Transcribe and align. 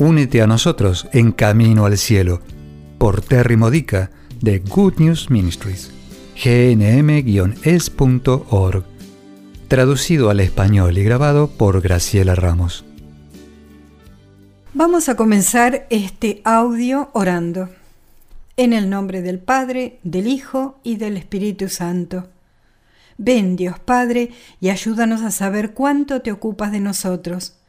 únete 0.00 0.40
a 0.40 0.46
nosotros 0.46 1.06
en 1.12 1.30
Camino 1.30 1.84
al 1.84 1.98
Cielo 1.98 2.40
por 2.96 3.20
Terry 3.20 3.56
Modica 3.56 4.10
de 4.40 4.58
Good 4.60 4.94
News 4.96 5.28
Ministries, 5.30 5.90
gnm-es.org, 6.42 7.64
traducido 9.68 10.30
al 10.30 10.40
español 10.40 10.96
y 10.96 11.04
grabado 11.04 11.50
por 11.50 11.82
Graciela 11.82 12.34
Ramos. 12.34 12.86
Vamos 14.72 15.10
a 15.10 15.16
comenzar 15.16 15.86
este 15.90 16.40
audio 16.44 17.10
orando. 17.12 17.68
En 18.56 18.72
el 18.72 18.88
nombre 18.88 19.20
del 19.20 19.38
Padre, 19.38 19.98
del 20.02 20.28
Hijo 20.28 20.78
y 20.82 20.96
del 20.96 21.18
Espíritu 21.18 21.68
Santo. 21.68 22.28
Ven, 23.18 23.54
Dios 23.56 23.78
Padre, 23.78 24.30
y 24.60 24.70
ayúdanos 24.70 25.20
a 25.20 25.30
saber 25.30 25.74
cuánto 25.74 26.22
te 26.22 26.32
ocupas 26.32 26.72
de 26.72 26.80
nosotros 26.80 27.59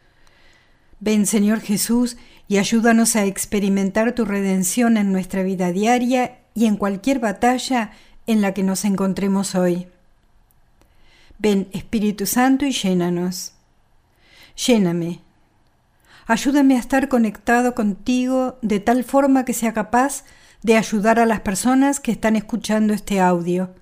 Ven 1.01 1.25
Señor 1.25 1.61
Jesús 1.61 2.15
y 2.47 2.59
ayúdanos 2.59 3.15
a 3.15 3.25
experimentar 3.25 4.13
tu 4.13 4.23
redención 4.23 4.97
en 4.97 5.11
nuestra 5.11 5.41
vida 5.41 5.71
diaria 5.71 6.37
y 6.53 6.67
en 6.67 6.77
cualquier 6.77 7.17
batalla 7.17 7.89
en 8.27 8.41
la 8.41 8.53
que 8.53 8.61
nos 8.61 8.85
encontremos 8.85 9.55
hoy. 9.55 9.87
Ven 11.39 11.67
Espíritu 11.73 12.27
Santo 12.27 12.65
y 12.65 12.71
llénanos. 12.71 13.53
Lléname. 14.67 15.21
Ayúdame 16.27 16.75
a 16.75 16.79
estar 16.79 17.09
conectado 17.09 17.73
contigo 17.73 18.59
de 18.61 18.79
tal 18.79 19.03
forma 19.03 19.43
que 19.43 19.53
sea 19.53 19.73
capaz 19.73 20.23
de 20.61 20.77
ayudar 20.77 21.19
a 21.19 21.25
las 21.25 21.39
personas 21.39 21.99
que 21.99 22.11
están 22.11 22.35
escuchando 22.35 22.93
este 22.93 23.19
audio 23.19 23.73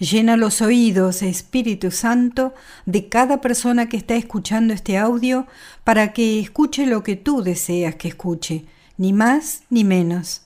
Llena 0.00 0.38
los 0.38 0.62
oídos, 0.62 1.20
Espíritu 1.20 1.90
Santo, 1.90 2.54
de 2.86 3.10
cada 3.10 3.42
persona 3.42 3.90
que 3.90 3.98
está 3.98 4.14
escuchando 4.14 4.72
este 4.72 4.96
audio 4.96 5.46
para 5.84 6.14
que 6.14 6.40
escuche 6.40 6.86
lo 6.86 7.02
que 7.02 7.16
tú 7.16 7.42
deseas 7.42 7.96
que 7.96 8.08
escuche, 8.08 8.64
ni 8.96 9.12
más 9.12 9.60
ni 9.68 9.84
menos. 9.84 10.40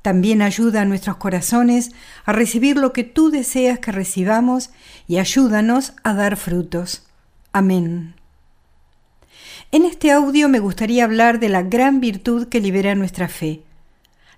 También 0.00 0.40
ayuda 0.40 0.80
a 0.80 0.84
nuestros 0.86 1.18
corazones 1.18 1.90
a 2.24 2.32
recibir 2.32 2.78
lo 2.78 2.94
que 2.94 3.04
tú 3.04 3.28
deseas 3.28 3.80
que 3.80 3.92
recibamos 3.92 4.70
y 5.06 5.18
ayúdanos 5.18 5.92
a 6.02 6.14
dar 6.14 6.38
frutos. 6.38 7.06
Amén. 7.52 8.14
En 9.72 9.84
este 9.84 10.10
audio 10.10 10.48
me 10.48 10.58
gustaría 10.58 11.04
hablar 11.04 11.38
de 11.38 11.50
la 11.50 11.62
gran 11.62 12.00
virtud 12.00 12.48
que 12.48 12.60
libera 12.60 12.94
nuestra 12.94 13.28
fe. 13.28 13.60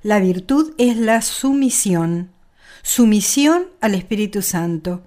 La 0.02 0.18
virtud 0.18 0.74
es 0.78 0.96
la 0.96 1.22
sumisión 1.22 2.34
sumisión 2.86 3.64
al 3.80 3.96
Espíritu 3.96 4.42
Santo. 4.42 5.02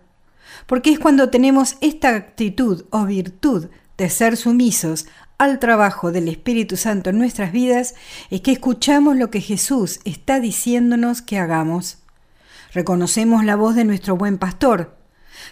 Porque 0.68 0.92
es 0.92 1.00
cuando 1.00 1.30
tenemos 1.30 1.78
esta 1.80 2.14
actitud 2.14 2.84
o 2.90 3.06
virtud 3.06 3.70
de 3.98 4.10
ser 4.10 4.36
sumisos 4.36 5.08
al 5.38 5.60
trabajo 5.60 6.12
del 6.12 6.28
Espíritu 6.28 6.76
Santo 6.76 7.10
en 7.10 7.18
nuestras 7.18 7.54
vidas, 7.54 7.96
es 8.30 8.42
que 8.42 8.52
escuchamos 8.52 9.16
lo 9.16 9.32
que 9.32 9.40
Jesús 9.40 10.02
está 10.04 10.42
diciéndonos 10.42 11.22
que 11.22 11.40
hagamos. 11.40 12.00
Reconocemos 12.74 13.46
la 13.46 13.56
voz 13.56 13.76
de 13.76 13.86
nuestro 13.86 14.18
buen 14.18 14.38
pastor. 14.38 14.98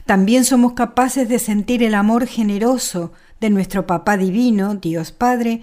También 0.06 0.44
somos 0.44 0.74
capaces 0.74 1.30
de 1.30 1.40
sentir 1.40 1.82
el 1.82 1.96
amor 1.96 2.28
generoso 2.28 3.14
de 3.40 3.50
nuestro 3.50 3.88
Papá 3.88 4.18
Divino, 4.18 4.76
Dios 4.76 5.14
Padre, 5.14 5.62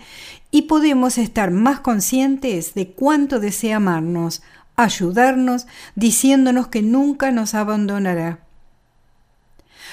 y 0.51 0.63
podemos 0.63 1.19
estar 1.19 1.51
más 1.51 1.81
conscientes 1.81 2.73
de 2.73 2.93
cuánto 2.93 3.39
desea 3.39 3.77
amarnos, 3.77 4.41
ayudarnos, 4.77 5.67
diciéndonos 5.95 6.69
que 6.69 6.83
nunca 6.83 7.31
nos 7.31 7.55
abandonará. 7.55 8.41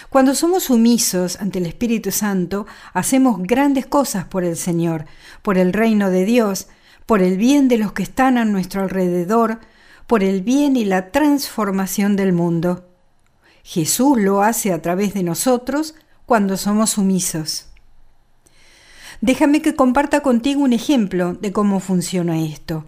Cuando 0.10 0.36
somos 0.36 0.64
sumisos 0.64 1.40
ante 1.40 1.60
el 1.60 1.66
Espíritu 1.66 2.12
Santo, 2.12 2.66
hacemos 2.94 3.42
grandes 3.44 3.86
cosas 3.86 4.26
por 4.26 4.44
el 4.44 4.58
Señor, 4.58 5.06
por 5.42 5.58
el 5.58 5.74
reino 5.74 6.10
de 6.10 6.26
Dios, 6.26 6.68
por 7.06 7.22
el 7.22 7.38
bien 7.38 7.68
de 7.68 7.78
los 7.78 7.94
que 7.94 8.04
están 8.04 8.38
a 8.38 8.46
nuestro 8.46 8.82
alrededor, 8.82 9.60
por 10.08 10.24
el 10.24 10.42
bien 10.42 10.76
y 10.76 10.86
la 10.86 11.12
transformación 11.12 12.16
del 12.16 12.34
mundo. 12.34 12.90
Jesús 13.64 14.20
lo 14.20 14.42
hace 14.42 14.74
a 14.74 14.82
través 14.82 15.14
de 15.14 15.24
nosotros 15.24 15.96
cuando 16.26 16.58
somos 16.58 16.92
sumisos. 16.92 17.68
Déjame 19.22 19.62
que 19.62 19.76
comparta 19.76 20.22
contigo 20.22 20.62
un 20.62 20.74
ejemplo 20.74 21.34
de 21.36 21.52
cómo 21.52 21.80
funciona 21.80 22.42
esto 22.44 22.86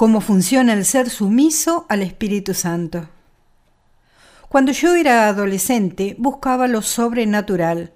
cómo 0.00 0.22
funciona 0.22 0.72
el 0.72 0.86
ser 0.86 1.10
sumiso 1.10 1.84
al 1.90 2.00
Espíritu 2.00 2.54
Santo. 2.54 3.10
Cuando 4.48 4.72
yo 4.72 4.94
era 4.94 5.28
adolescente 5.28 6.16
buscaba 6.18 6.68
lo 6.68 6.80
sobrenatural. 6.80 7.92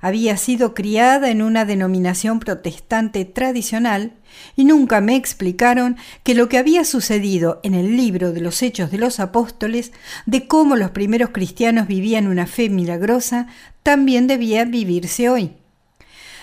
Había 0.00 0.36
sido 0.36 0.72
criada 0.72 1.30
en 1.30 1.42
una 1.42 1.64
denominación 1.64 2.38
protestante 2.38 3.24
tradicional 3.24 4.12
y 4.54 4.64
nunca 4.64 5.00
me 5.00 5.16
explicaron 5.16 5.96
que 6.22 6.36
lo 6.36 6.48
que 6.48 6.58
había 6.58 6.84
sucedido 6.84 7.58
en 7.64 7.74
el 7.74 7.96
libro 7.96 8.30
de 8.32 8.40
los 8.40 8.62
Hechos 8.62 8.92
de 8.92 8.98
los 8.98 9.18
Apóstoles, 9.18 9.90
de 10.26 10.46
cómo 10.46 10.76
los 10.76 10.92
primeros 10.92 11.30
cristianos 11.30 11.88
vivían 11.88 12.28
una 12.28 12.46
fe 12.46 12.68
milagrosa, 12.68 13.48
también 13.82 14.28
debía 14.28 14.64
vivirse 14.64 15.28
hoy. 15.28 15.56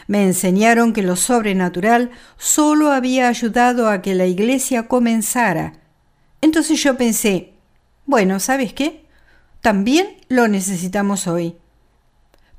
Me 0.10 0.24
enseñaron 0.24 0.92
que 0.92 1.04
lo 1.04 1.16
sobrenatural 1.16 2.10
solo 2.40 2.92
había 2.92 3.28
ayudado 3.28 3.92
a 3.92 4.02
que 4.02 4.16
la 4.16 4.26
iglesia 4.26 4.88
comenzara. 4.88 5.74
Entonces 6.42 6.82
yo 6.82 6.98
pensé, 6.98 7.54
bueno, 8.08 8.40
¿sabes 8.40 8.74
qué? 8.74 9.06
También 9.62 10.18
lo 10.28 10.48
necesitamos 10.48 11.28
hoy. 11.28 11.58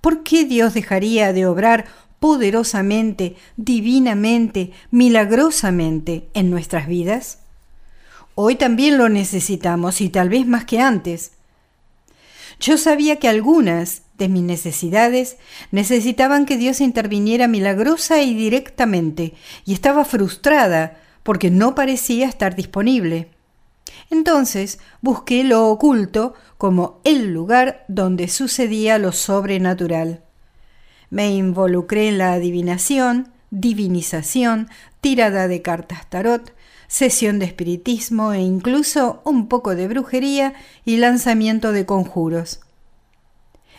¿Por 0.00 0.22
qué 0.22 0.44
Dios 0.44 0.75
dejaría 0.75 1.33
de 1.33 1.47
obrar 1.47 1.87
poderosamente, 2.21 3.34
divinamente, 3.56 4.71
milagrosamente 4.93 6.28
en 6.34 6.50
nuestras 6.50 6.87
vidas? 6.87 7.41
Hoy 8.37 8.55
también 8.55 8.97
lo 8.97 9.09
necesitamos 9.09 10.00
y 10.00 10.09
tal 10.09 10.28
vez 10.28 10.47
más 10.47 10.66
que 10.66 10.81
antes. 10.81 11.33
Yo 12.60 12.76
sabía 12.76 13.16
que 13.16 13.28
algunas 13.28 14.03
de 14.19 14.28
mis 14.28 14.43
necesidades 14.43 15.38
necesitaban 15.72 16.44
que 16.44 16.59
Dios 16.59 16.82
interviniera 16.82 17.48
milagrosa 17.48 18.21
y 18.22 18.34
directamente, 18.34 19.32
y 19.65 19.72
estaba 19.72 20.04
frustrada 20.04 21.00
porque 21.22 21.50
no 21.50 21.75
parecía 21.75 22.28
estar 22.28 22.54
disponible. 22.54 23.31
Entonces 24.10 24.78
busqué 25.00 25.43
lo 25.43 25.69
oculto 25.69 26.34
como 26.59 27.00
el 27.04 27.32
lugar 27.32 27.87
donde 27.88 28.28
sucedía 28.28 28.98
lo 28.98 29.12
sobrenatural. 29.12 30.22
Me 31.09 31.31
involucré 31.31 32.09
en 32.09 32.19
la 32.19 32.34
adivinación, 32.34 33.32
divinización, 33.50 34.69
tirada 35.00 35.48
de 35.48 35.62
cartas 35.62 36.09
tarot, 36.10 36.53
sesión 36.91 37.39
de 37.39 37.47
espiritismo 37.47 38.33
e 38.33 38.41
incluso 38.41 39.23
un 39.25 39.47
poco 39.47 39.77
de 39.77 39.87
brujería 39.87 40.55
y 40.84 40.97
lanzamiento 40.97 41.71
de 41.71 41.87
conjuros. 41.87 42.61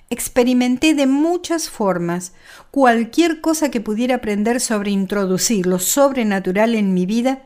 Experimenté 0.10 0.94
de 0.94 1.08
muchas 1.08 1.70
formas 1.70 2.32
cualquier 2.72 3.42
cosa 3.42 3.70
que 3.70 3.82
pudiera 3.82 4.16
aprender 4.16 4.62
sobre 4.62 4.92
introducir 4.92 5.68
lo 5.68 5.78
sobrenatural 5.78 6.74
en 6.74 6.94
mi 6.94 7.06
vida 7.06 7.44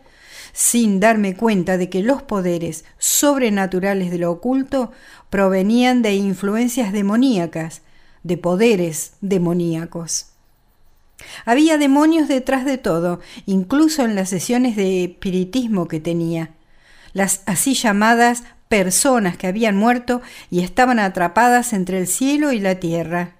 sin 0.53 0.99
darme 0.99 1.35
cuenta 1.35 1.79
de 1.79 1.89
que 1.89 2.03
los 2.03 2.21
poderes 2.21 2.85
sobrenaturales 2.99 4.11
de 4.11 4.19
lo 4.19 4.31
oculto 4.31 4.91
provenían 5.31 6.03
de 6.03 6.13
influencias 6.13 6.93
demoníacas, 6.93 7.81
de 8.21 8.37
poderes 8.37 9.13
demoníacos. 9.19 10.27
Había 11.45 11.77
demonios 11.77 12.27
detrás 12.27 12.65
de 12.65 12.77
todo, 12.77 13.19
incluso 13.45 14.03
en 14.03 14.15
las 14.15 14.29
sesiones 14.29 14.75
de 14.75 15.03
espiritismo 15.05 15.87
que 15.87 15.99
tenía. 15.99 16.51
Las 17.13 17.41
así 17.45 17.73
llamadas 17.73 18.43
personas 18.67 19.37
que 19.37 19.47
habían 19.47 19.77
muerto 19.77 20.21
y 20.49 20.61
estaban 20.61 20.99
atrapadas 20.99 21.73
entre 21.73 21.99
el 21.99 22.07
cielo 22.07 22.51
y 22.51 22.59
la 22.59 22.75
tierra. 22.75 23.35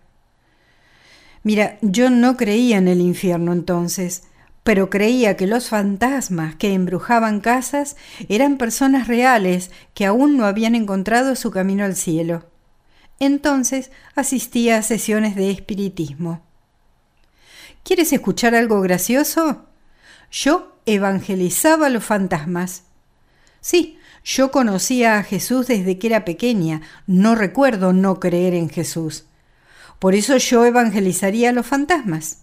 Mira, 1.43 1.77
yo 1.81 2.09
no 2.09 2.37
creía 2.37 2.77
en 2.77 2.87
el 2.87 3.01
infierno 3.01 3.53
entonces, 3.53 4.23
pero 4.63 4.89
creía 4.89 5.37
que 5.37 5.45
los 5.45 5.69
fantasmas 5.69 6.55
que 6.55 6.73
embrujaban 6.73 7.39
casas 7.39 7.97
eran 8.29 8.57
personas 8.57 9.07
reales 9.07 9.69
que 9.93 10.05
aún 10.05 10.37
no 10.37 10.45
habían 10.45 10.73
encontrado 10.73 11.35
su 11.35 11.51
camino 11.51 11.85
al 11.85 11.95
cielo. 11.95 12.49
Entonces 13.19 13.91
asistía 14.15 14.77
a 14.77 14.81
sesiones 14.81 15.35
de 15.35 15.51
espiritismo. 15.51 16.41
¿Quieres 17.85 18.11
escuchar 18.13 18.55
algo 18.55 18.81
gracioso? 18.81 19.67
Yo 20.31 20.75
evangelizaba 20.87 21.89
los 21.89 22.03
fantasmas. 22.03 22.81
Sí, 23.61 23.99
yo 24.23 24.49
conocía 24.49 25.19
a 25.19 25.23
Jesús 25.23 25.67
desde 25.67 25.99
que 25.99 26.07
era 26.07 26.25
pequeña, 26.25 26.81
no 27.05 27.35
recuerdo 27.35 27.93
no 27.93 28.19
creer 28.19 28.55
en 28.55 28.69
Jesús. 28.69 29.25
Por 29.99 30.15
eso 30.15 30.35
yo 30.37 30.65
evangelizaría 30.65 31.51
a 31.51 31.53
los 31.53 31.67
fantasmas. 31.67 32.39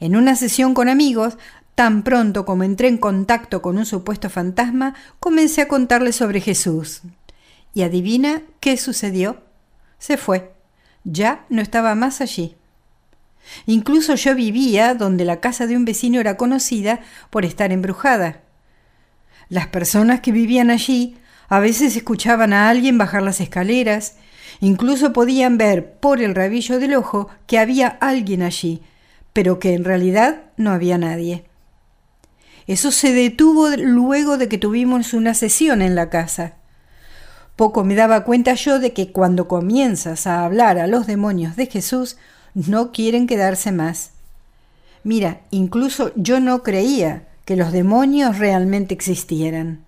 En 0.00 0.16
una 0.16 0.34
sesión 0.34 0.72
con 0.72 0.88
amigos, 0.88 1.36
tan 1.74 2.02
pronto 2.02 2.46
como 2.46 2.64
entré 2.64 2.88
en 2.88 2.96
contacto 2.96 3.60
con 3.60 3.76
un 3.76 3.84
supuesto 3.84 4.30
fantasma, 4.30 4.94
comencé 5.20 5.60
a 5.60 5.68
contarle 5.68 6.12
sobre 6.12 6.40
Jesús. 6.40 7.02
Y 7.74 7.82
adivina 7.82 8.40
qué 8.60 8.78
sucedió. 8.78 9.42
Se 9.98 10.16
fue. 10.16 10.54
Ya 11.04 11.44
no 11.50 11.60
estaba 11.60 11.94
más 11.94 12.22
allí. 12.22 12.56
Incluso 13.66 14.14
yo 14.14 14.34
vivía 14.34 14.94
donde 14.94 15.24
la 15.24 15.40
casa 15.40 15.66
de 15.66 15.76
un 15.76 15.84
vecino 15.84 16.20
era 16.20 16.36
conocida 16.36 17.00
por 17.30 17.44
estar 17.44 17.72
embrujada. 17.72 18.40
Las 19.48 19.68
personas 19.68 20.20
que 20.20 20.32
vivían 20.32 20.70
allí 20.70 21.16
a 21.48 21.60
veces 21.60 21.96
escuchaban 21.96 22.52
a 22.52 22.68
alguien 22.68 22.98
bajar 22.98 23.22
las 23.22 23.40
escaleras, 23.40 24.16
incluso 24.60 25.12
podían 25.12 25.56
ver 25.56 25.92
por 25.94 26.20
el 26.20 26.34
rabillo 26.34 26.78
del 26.78 26.94
ojo 26.94 27.28
que 27.46 27.58
había 27.58 27.88
alguien 27.88 28.42
allí, 28.42 28.82
pero 29.32 29.58
que 29.58 29.72
en 29.74 29.84
realidad 29.84 30.42
no 30.56 30.72
había 30.72 30.98
nadie. 30.98 31.44
Eso 32.66 32.90
se 32.92 33.14
detuvo 33.14 33.68
luego 33.78 34.36
de 34.36 34.48
que 34.48 34.58
tuvimos 34.58 35.14
una 35.14 35.32
sesión 35.32 35.80
en 35.80 35.94
la 35.94 36.10
casa. 36.10 36.54
Poco 37.56 37.82
me 37.82 37.94
daba 37.94 38.24
cuenta 38.24 38.52
yo 38.54 38.78
de 38.78 38.92
que 38.92 39.10
cuando 39.10 39.48
comienzas 39.48 40.26
a 40.26 40.44
hablar 40.44 40.78
a 40.78 40.86
los 40.86 41.06
demonios 41.06 41.56
de 41.56 41.66
Jesús, 41.66 42.18
no 42.54 42.92
quieren 42.92 43.26
quedarse 43.26 43.72
más. 43.72 44.10
Mira, 45.04 45.40
incluso 45.50 46.12
yo 46.16 46.40
no 46.40 46.62
creía 46.62 47.24
que 47.44 47.56
los 47.56 47.72
demonios 47.72 48.38
realmente 48.38 48.94
existieran. 48.94 49.84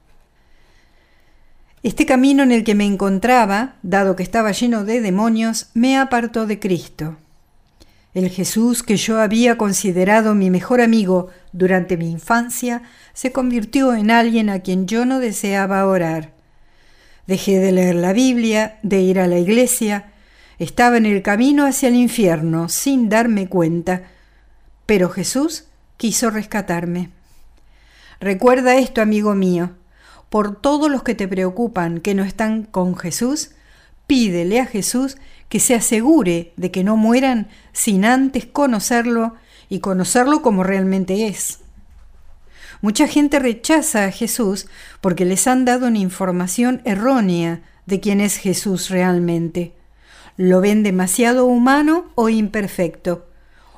Este 1.83 2.05
camino 2.05 2.43
en 2.43 2.53
el 2.53 2.63
que 2.63 2.75
me 2.75 2.85
encontraba, 2.85 3.77
dado 3.83 4.15
que 4.15 4.23
estaba 4.23 4.53
lleno 4.53 4.85
de 4.85 5.01
demonios, 5.01 5.71
me 5.75 5.97
apartó 5.97 6.47
de 6.47 6.59
Cristo. 6.59 7.17
El 8.13 8.29
Jesús 8.29 8.83
que 8.83 8.97
yo 8.97 9.21
había 9.21 9.57
considerado 9.57 10.35
mi 10.35 10.51
mejor 10.51 10.81
amigo 10.81 11.29
durante 11.53 11.97
mi 11.97 12.11
infancia 12.11 12.83
se 13.15 13.33
convirtió 13.33 13.95
en 13.95 14.11
alguien 14.11 14.51
a 14.51 14.61
quien 14.61 14.87
yo 14.87 15.07
no 15.07 15.21
deseaba 15.21 15.87
orar. 15.87 16.33
Dejé 17.27 17.61
de 17.61 17.73
leer 17.73 17.95
la 17.95 18.13
Biblia, 18.13 18.79
de 18.83 19.01
ir 19.01 19.21
a 19.21 19.27
la 19.27 19.39
iglesia, 19.39 20.13
estaba 20.61 20.99
en 20.99 21.07
el 21.07 21.23
camino 21.23 21.65
hacia 21.65 21.89
el 21.89 21.95
infierno 21.95 22.69
sin 22.69 23.09
darme 23.09 23.49
cuenta, 23.49 24.03
pero 24.85 25.09
Jesús 25.09 25.65
quiso 25.97 26.29
rescatarme. 26.31 27.09
Recuerda 28.21 28.77
esto, 28.77 29.01
amigo 29.01 29.35
mío, 29.35 29.71
por 30.29 30.61
todos 30.61 30.91
los 30.91 31.03
que 31.03 31.15
te 31.15 31.27
preocupan 31.27 32.01
que 32.01 32.15
no 32.15 32.25
están 32.25 32.65
con 32.65 32.95
Jesús, 32.95 33.53
pídele 34.07 34.61
a 34.61 34.67
Jesús 34.67 35.17
que 35.49 35.61
se 35.61 35.75
asegure 35.75 36.53
de 36.57 36.71
que 36.71 36.85
no 36.85 36.99
mueran 36.99 37.49
sin 37.73 38.05
antes 38.05 38.45
conocerlo 38.45 39.37
y 39.71 39.81
conocerlo 39.81 40.43
como 40.43 40.63
realmente 40.63 41.27
es. 41.27 41.61
Mucha 42.83 43.09
gente 43.09 43.39
rechaza 43.39 44.05
a 44.05 44.13
Jesús 44.13 44.67
porque 45.01 45.25
les 45.25 45.47
han 45.47 45.65
dado 45.65 45.87
una 45.87 45.99
información 45.99 46.83
errónea 46.85 47.63
de 47.87 48.01
quién 48.01 48.21
es 48.21 48.37
Jesús 48.37 48.91
realmente. 48.91 49.80
Lo 50.37 50.61
ven 50.61 50.83
demasiado 50.83 51.47
humano 51.47 52.11
o 52.15 52.29
imperfecto, 52.29 53.27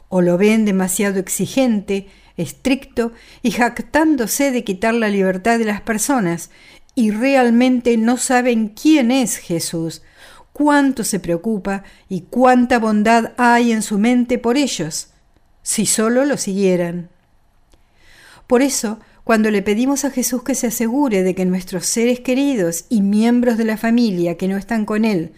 o 0.08 0.20
lo 0.20 0.38
ven 0.38 0.64
demasiado 0.64 1.19
exigente, 1.19 2.08
estricto 2.37 3.12
y 3.43 3.50
jactándose 3.50 4.50
de 4.50 4.64
quitar 4.64 4.94
la 4.94 5.08
libertad 5.08 5.58
de 5.58 5.64
las 5.64 5.81
personas, 5.81 6.50
y 6.94 7.10
realmente 7.10 7.96
no 7.96 8.19
saben 8.19 8.69
quién 8.69 9.10
es 9.10 9.38
Jesús, 9.38 10.02
cuánto 10.52 11.04
se 11.04 11.19
preocupa 11.19 11.84
y 12.08 12.22
cuánta 12.22 12.78
bondad 12.78 13.32
hay 13.38 13.72
en 13.72 13.82
su 13.82 13.98
mente 13.98 14.38
por 14.38 14.56
ellos, 14.56 15.08
si 15.62 15.87
solo 15.87 16.25
lo 16.25 16.37
siguieran. 16.37 17.08
Por 18.46 18.60
eso, 18.60 18.98
cuando 19.25 19.50
le 19.50 19.62
pedimos 19.62 20.05
a 20.05 20.10
Jesús 20.10 20.43
que 20.43 20.55
se 20.55 20.66
asegure 20.66 21.22
de 21.22 21.34
que 21.34 21.46
nuestros 21.46 21.87
seres 21.87 22.20
queridos 22.20 22.84
y 22.90 23.00
miembros 23.00 23.56
de 23.56 23.64
la 23.64 23.76
familia 23.78 24.37
que 24.37 24.48
no 24.48 24.56
están 24.58 24.84
con 24.84 25.05
Él 25.05 25.32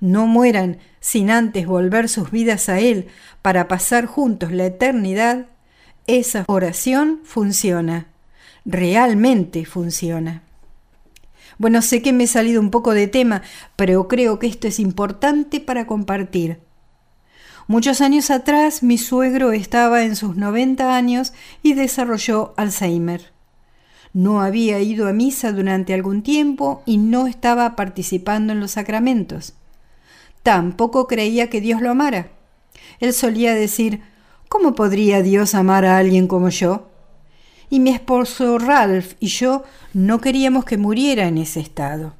no 0.00 0.26
mueran 0.26 0.78
sin 1.00 1.30
antes 1.30 1.66
volver 1.66 2.08
sus 2.08 2.30
vidas 2.30 2.68
a 2.68 2.80
Él 2.80 3.08
para 3.42 3.68
pasar 3.68 4.06
juntos 4.06 4.52
la 4.52 4.66
eternidad, 4.66 5.46
esa 6.06 6.44
oración 6.48 7.20
funciona, 7.24 8.06
realmente 8.64 9.64
funciona. 9.64 10.42
Bueno, 11.58 11.82
sé 11.82 12.02
que 12.02 12.12
me 12.12 12.24
he 12.24 12.28
salido 12.28 12.60
un 12.60 12.70
poco 12.70 12.94
de 12.94 13.08
tema, 13.08 13.42
pero 13.76 14.06
creo 14.08 14.38
que 14.38 14.46
esto 14.46 14.68
es 14.68 14.78
importante 14.78 15.60
para 15.60 15.86
compartir. 15.86 16.60
Muchos 17.66 18.00
años 18.00 18.30
atrás 18.30 18.82
mi 18.82 18.96
suegro 18.96 19.52
estaba 19.52 20.04
en 20.04 20.16
sus 20.16 20.36
90 20.36 20.96
años 20.96 21.34
y 21.62 21.74
desarrolló 21.74 22.54
Alzheimer. 22.56 23.32
No 24.14 24.40
había 24.40 24.80
ido 24.80 25.06
a 25.06 25.12
misa 25.12 25.52
durante 25.52 25.92
algún 25.92 26.22
tiempo 26.22 26.82
y 26.86 26.96
no 26.96 27.26
estaba 27.26 27.76
participando 27.76 28.54
en 28.54 28.60
los 28.60 28.70
sacramentos. 28.70 29.52
Tampoco 30.48 31.06
creía 31.06 31.50
que 31.50 31.60
Dios 31.60 31.82
lo 31.82 31.90
amara. 31.90 32.30
Él 33.00 33.12
solía 33.12 33.54
decir, 33.54 34.00
¿cómo 34.48 34.74
podría 34.74 35.20
Dios 35.20 35.54
amar 35.54 35.84
a 35.84 35.98
alguien 35.98 36.26
como 36.26 36.48
yo? 36.48 36.88
Y 37.68 37.80
mi 37.80 37.90
esposo 37.90 38.58
Ralph 38.58 39.12
y 39.20 39.26
yo 39.26 39.64
no 39.92 40.22
queríamos 40.22 40.64
que 40.64 40.78
muriera 40.78 41.28
en 41.28 41.36
ese 41.36 41.60
estado. 41.60 42.14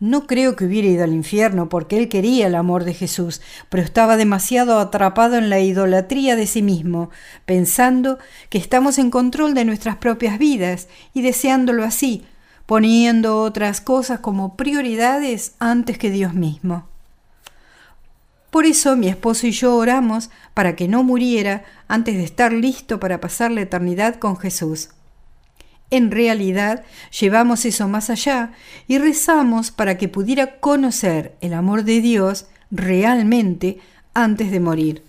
No 0.00 0.26
creo 0.26 0.56
que 0.56 0.64
hubiera 0.64 0.88
ido 0.88 1.04
al 1.04 1.12
infierno 1.12 1.68
porque 1.68 1.96
él 1.96 2.08
quería 2.08 2.48
el 2.48 2.56
amor 2.56 2.82
de 2.82 2.94
Jesús, 2.94 3.40
pero 3.68 3.84
estaba 3.84 4.16
demasiado 4.16 4.80
atrapado 4.80 5.36
en 5.36 5.48
la 5.48 5.60
idolatría 5.60 6.34
de 6.34 6.48
sí 6.48 6.60
mismo, 6.60 7.10
pensando 7.46 8.18
que 8.48 8.58
estamos 8.58 8.98
en 8.98 9.12
control 9.12 9.54
de 9.54 9.64
nuestras 9.64 9.94
propias 9.98 10.40
vidas 10.40 10.88
y 11.14 11.22
deseándolo 11.22 11.84
así, 11.84 12.26
poniendo 12.66 13.40
otras 13.42 13.80
cosas 13.80 14.18
como 14.18 14.56
prioridades 14.56 15.54
antes 15.60 15.98
que 15.98 16.10
Dios 16.10 16.34
mismo. 16.34 16.88
Por 18.50 18.64
eso 18.64 18.96
mi 18.96 19.08
esposo 19.08 19.46
y 19.46 19.50
yo 19.50 19.76
oramos 19.76 20.30
para 20.54 20.74
que 20.74 20.88
no 20.88 21.02
muriera 21.02 21.64
antes 21.86 22.16
de 22.16 22.24
estar 22.24 22.52
listo 22.52 22.98
para 22.98 23.20
pasar 23.20 23.50
la 23.50 23.60
eternidad 23.60 24.16
con 24.16 24.36
Jesús. 24.36 24.90
En 25.90 26.10
realidad, 26.10 26.84
llevamos 27.18 27.64
eso 27.64 27.88
más 27.88 28.10
allá 28.10 28.52
y 28.86 28.98
rezamos 28.98 29.70
para 29.70 29.96
que 29.96 30.08
pudiera 30.08 30.58
conocer 30.60 31.34
el 31.40 31.54
amor 31.54 31.84
de 31.84 32.00
Dios 32.00 32.46
realmente 32.70 33.78
antes 34.12 34.50
de 34.50 34.60
morir. 34.60 35.02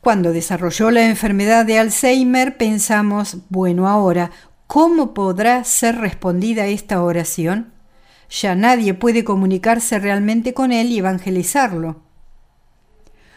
Cuando 0.00 0.32
desarrolló 0.32 0.90
la 0.90 1.06
enfermedad 1.06 1.66
de 1.66 1.78
Alzheimer, 1.78 2.56
pensamos, 2.56 3.36
bueno, 3.50 3.86
ahora, 3.86 4.30
¿cómo 4.66 5.12
podrá 5.12 5.62
ser 5.64 5.96
respondida 5.96 6.66
esta 6.66 7.02
oración? 7.02 7.70
Ya 8.30 8.54
nadie 8.54 8.94
puede 8.94 9.24
comunicarse 9.24 9.98
realmente 9.98 10.54
con 10.54 10.72
Él 10.72 10.92
y 10.92 10.98
evangelizarlo. 10.98 12.02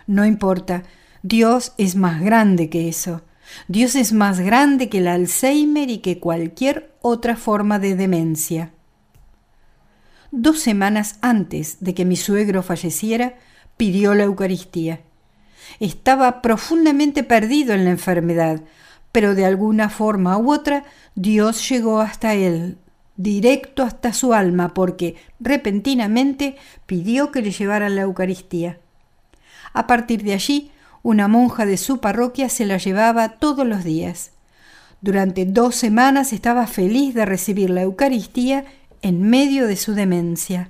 No 0.05 0.25
importa, 0.25 0.83
Dios 1.23 1.73
es 1.77 1.95
más 1.95 2.21
grande 2.21 2.69
que 2.69 2.87
eso. 2.87 3.21
Dios 3.67 3.95
es 3.95 4.13
más 4.13 4.39
grande 4.39 4.89
que 4.89 4.99
el 4.99 5.07
Alzheimer 5.07 5.89
y 5.89 5.97
que 5.99 6.19
cualquier 6.19 6.93
otra 7.01 7.35
forma 7.35 7.79
de 7.79 7.95
demencia. 7.95 8.71
Dos 10.31 10.59
semanas 10.59 11.17
antes 11.21 11.77
de 11.79 11.93
que 11.93 12.05
mi 12.05 12.15
suegro 12.15 12.63
falleciera, 12.63 13.35
pidió 13.77 14.13
la 14.13 14.23
Eucaristía. 14.23 15.01
Estaba 15.79 16.41
profundamente 16.41 17.23
perdido 17.23 17.73
en 17.73 17.85
la 17.85 17.91
enfermedad, 17.91 18.61
pero 19.11 19.35
de 19.35 19.45
alguna 19.45 19.89
forma 19.89 20.37
u 20.37 20.51
otra 20.51 20.85
Dios 21.15 21.67
llegó 21.69 22.01
hasta 22.01 22.33
él, 22.33 22.77
directo 23.15 23.83
hasta 23.83 24.13
su 24.13 24.33
alma, 24.33 24.73
porque 24.73 25.15
repentinamente 25.39 26.55
pidió 26.85 27.31
que 27.31 27.41
le 27.41 27.51
llevaran 27.51 27.95
la 27.95 28.03
Eucaristía. 28.03 28.79
A 29.73 29.87
partir 29.87 30.23
de 30.23 30.33
allí, 30.33 30.71
una 31.01 31.27
monja 31.27 31.65
de 31.65 31.77
su 31.77 31.99
parroquia 31.99 32.49
se 32.49 32.65
la 32.65 32.77
llevaba 32.77 33.29
todos 33.29 33.67
los 33.67 33.83
días. 33.83 34.31
Durante 35.01 35.45
dos 35.45 35.75
semanas 35.75 36.31
estaba 36.31 36.65
feliz 36.65 37.13
de 37.13 37.25
recibir 37.25 37.69
la 37.69 37.81
Eucaristía 37.81 38.65
en 39.01 39.21
medio 39.21 39.67
de 39.67 39.75
su 39.75 39.93
demencia. 39.93 40.69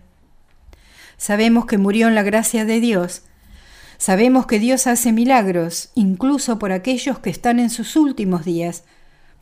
Sabemos 1.17 1.65
que 1.67 1.77
murió 1.77 2.07
en 2.07 2.15
la 2.15 2.23
gracia 2.23 2.65
de 2.65 2.79
Dios. 2.79 3.21
Sabemos 3.97 4.47
que 4.47 4.59
Dios 4.59 4.88
hace 4.88 5.12
milagros, 5.12 5.91
incluso 5.93 6.57
por 6.57 6.71
aquellos 6.71 7.19
que 7.19 7.29
están 7.29 7.59
en 7.59 7.69
sus 7.69 7.95
últimos 7.95 8.43
días, 8.43 8.83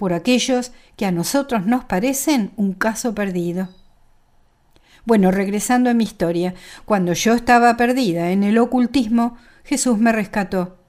por 0.01 0.13
aquellos 0.13 0.72
que 0.96 1.05
a 1.05 1.12
nosotros 1.12 1.67
nos 1.67 1.86
parecen 1.86 2.53
un 2.55 2.74
caso 2.74 3.13
perdido. 3.13 3.70
Bueno, 5.05 5.29
regresando 5.29 5.91
a 5.91 5.93
mi 5.93 6.05
historia, 6.05 6.55
cuando 6.86 7.13
yo 7.13 7.36
estaba 7.36 7.77
perdida 7.77 8.31
en 8.31 8.41
el 8.41 8.58
ocultismo, 8.58 9.38
Jesús 9.63 10.00
me 10.00 10.12
rescató. 10.12 10.79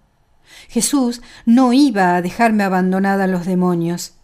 Jesús 0.67 1.21
no 1.45 1.75
iba 1.75 2.17
a 2.17 2.23
dejarme 2.23 2.65
abandonada 2.65 3.25
a 3.25 3.27
los 3.27 3.45
demonios. 3.45 4.15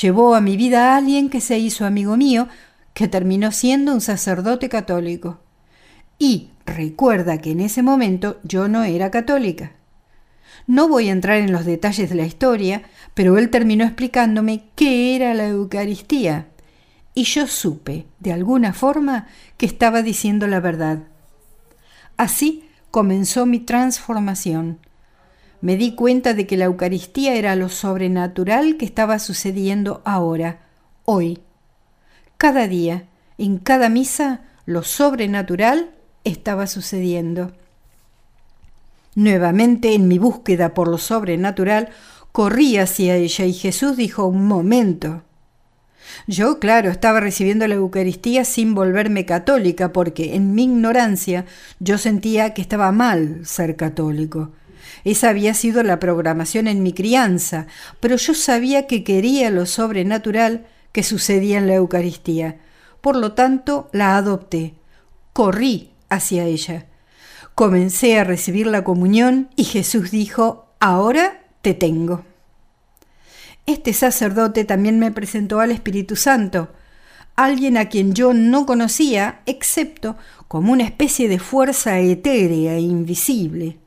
Llevó 0.00 0.36
a 0.36 0.40
mi 0.40 0.56
vida 0.56 0.92
a 0.92 0.98
alguien 0.98 1.28
que 1.28 1.40
se 1.40 1.58
hizo 1.58 1.84
amigo 1.84 2.16
mío, 2.16 2.46
que 2.94 3.08
terminó 3.08 3.50
siendo 3.50 3.92
un 3.92 4.00
sacerdote 4.00 4.68
católico. 4.68 5.40
Y 6.16 6.50
recuerda 6.64 7.38
que 7.38 7.50
en 7.50 7.58
ese 7.58 7.82
momento 7.82 8.38
yo 8.44 8.68
no 8.68 8.84
era 8.84 9.10
católica. 9.10 9.72
No 10.66 10.88
voy 10.88 11.08
a 11.08 11.12
entrar 11.12 11.38
en 11.38 11.52
los 11.52 11.64
detalles 11.64 12.10
de 12.10 12.16
la 12.16 12.26
historia, 12.26 12.82
pero 13.14 13.38
él 13.38 13.50
terminó 13.50 13.84
explicándome 13.84 14.64
qué 14.74 15.16
era 15.16 15.34
la 15.34 15.48
Eucaristía, 15.48 16.46
y 17.14 17.24
yo 17.24 17.46
supe, 17.46 18.06
de 18.20 18.32
alguna 18.32 18.72
forma, 18.72 19.26
que 19.58 19.66
estaba 19.66 20.02
diciendo 20.02 20.46
la 20.46 20.60
verdad. 20.60 21.00
Así 22.16 22.68
comenzó 22.90 23.44
mi 23.44 23.58
transformación. 23.58 24.78
Me 25.60 25.76
di 25.76 25.94
cuenta 25.94 26.34
de 26.34 26.46
que 26.46 26.56
la 26.56 26.64
Eucaristía 26.64 27.34
era 27.34 27.54
lo 27.54 27.68
sobrenatural 27.68 28.76
que 28.76 28.84
estaba 28.84 29.18
sucediendo 29.18 30.02
ahora, 30.04 30.60
hoy. 31.04 31.40
Cada 32.36 32.66
día, 32.66 33.04
en 33.38 33.58
cada 33.58 33.88
misa, 33.88 34.42
lo 34.64 34.82
sobrenatural 34.82 35.90
estaba 36.24 36.66
sucediendo. 36.66 37.52
Nuevamente, 39.14 39.94
en 39.94 40.08
mi 40.08 40.18
búsqueda 40.18 40.74
por 40.74 40.88
lo 40.88 40.98
sobrenatural, 40.98 41.90
corrí 42.32 42.78
hacia 42.78 43.16
ella 43.16 43.44
y 43.44 43.52
Jesús 43.52 43.96
dijo, 43.96 44.26
un 44.26 44.46
momento. 44.46 45.22
Yo, 46.26 46.58
claro, 46.58 46.90
estaba 46.90 47.20
recibiendo 47.20 47.66
la 47.68 47.74
Eucaristía 47.74 48.44
sin 48.44 48.74
volverme 48.74 49.26
católica, 49.26 49.92
porque 49.92 50.34
en 50.34 50.54
mi 50.54 50.64
ignorancia 50.64 51.44
yo 51.78 51.98
sentía 51.98 52.54
que 52.54 52.62
estaba 52.62 52.92
mal 52.92 53.40
ser 53.44 53.76
católico. 53.76 54.50
Esa 55.04 55.30
había 55.30 55.54
sido 55.54 55.82
la 55.82 55.98
programación 55.98 56.68
en 56.68 56.82
mi 56.82 56.92
crianza, 56.92 57.66
pero 58.00 58.16
yo 58.16 58.34
sabía 58.34 58.86
que 58.86 59.04
quería 59.04 59.50
lo 59.50 59.66
sobrenatural 59.66 60.66
que 60.92 61.02
sucedía 61.02 61.58
en 61.58 61.66
la 61.66 61.74
Eucaristía. 61.74 62.58
Por 63.00 63.16
lo 63.16 63.32
tanto, 63.32 63.88
la 63.92 64.16
adopté. 64.16 64.74
Corrí 65.32 65.90
hacia 66.08 66.44
ella. 66.44 66.86
Comencé 67.54 68.18
a 68.18 68.24
recibir 68.24 68.66
la 68.66 68.82
comunión 68.82 69.50
y 69.56 69.64
Jesús 69.64 70.10
dijo, 70.10 70.66
ahora 70.80 71.42
te 71.60 71.74
tengo. 71.74 72.24
Este 73.66 73.92
sacerdote 73.92 74.64
también 74.64 74.98
me 74.98 75.12
presentó 75.12 75.60
al 75.60 75.70
Espíritu 75.70 76.16
Santo, 76.16 76.70
alguien 77.36 77.76
a 77.76 77.88
quien 77.88 78.14
yo 78.14 78.32
no 78.32 78.66
conocía, 78.66 79.42
excepto 79.46 80.16
como 80.48 80.72
una 80.72 80.84
especie 80.84 81.28
de 81.28 81.38
fuerza 81.38 81.98
etérea 82.00 82.74
e 82.74 82.80
invisible. 82.80 83.78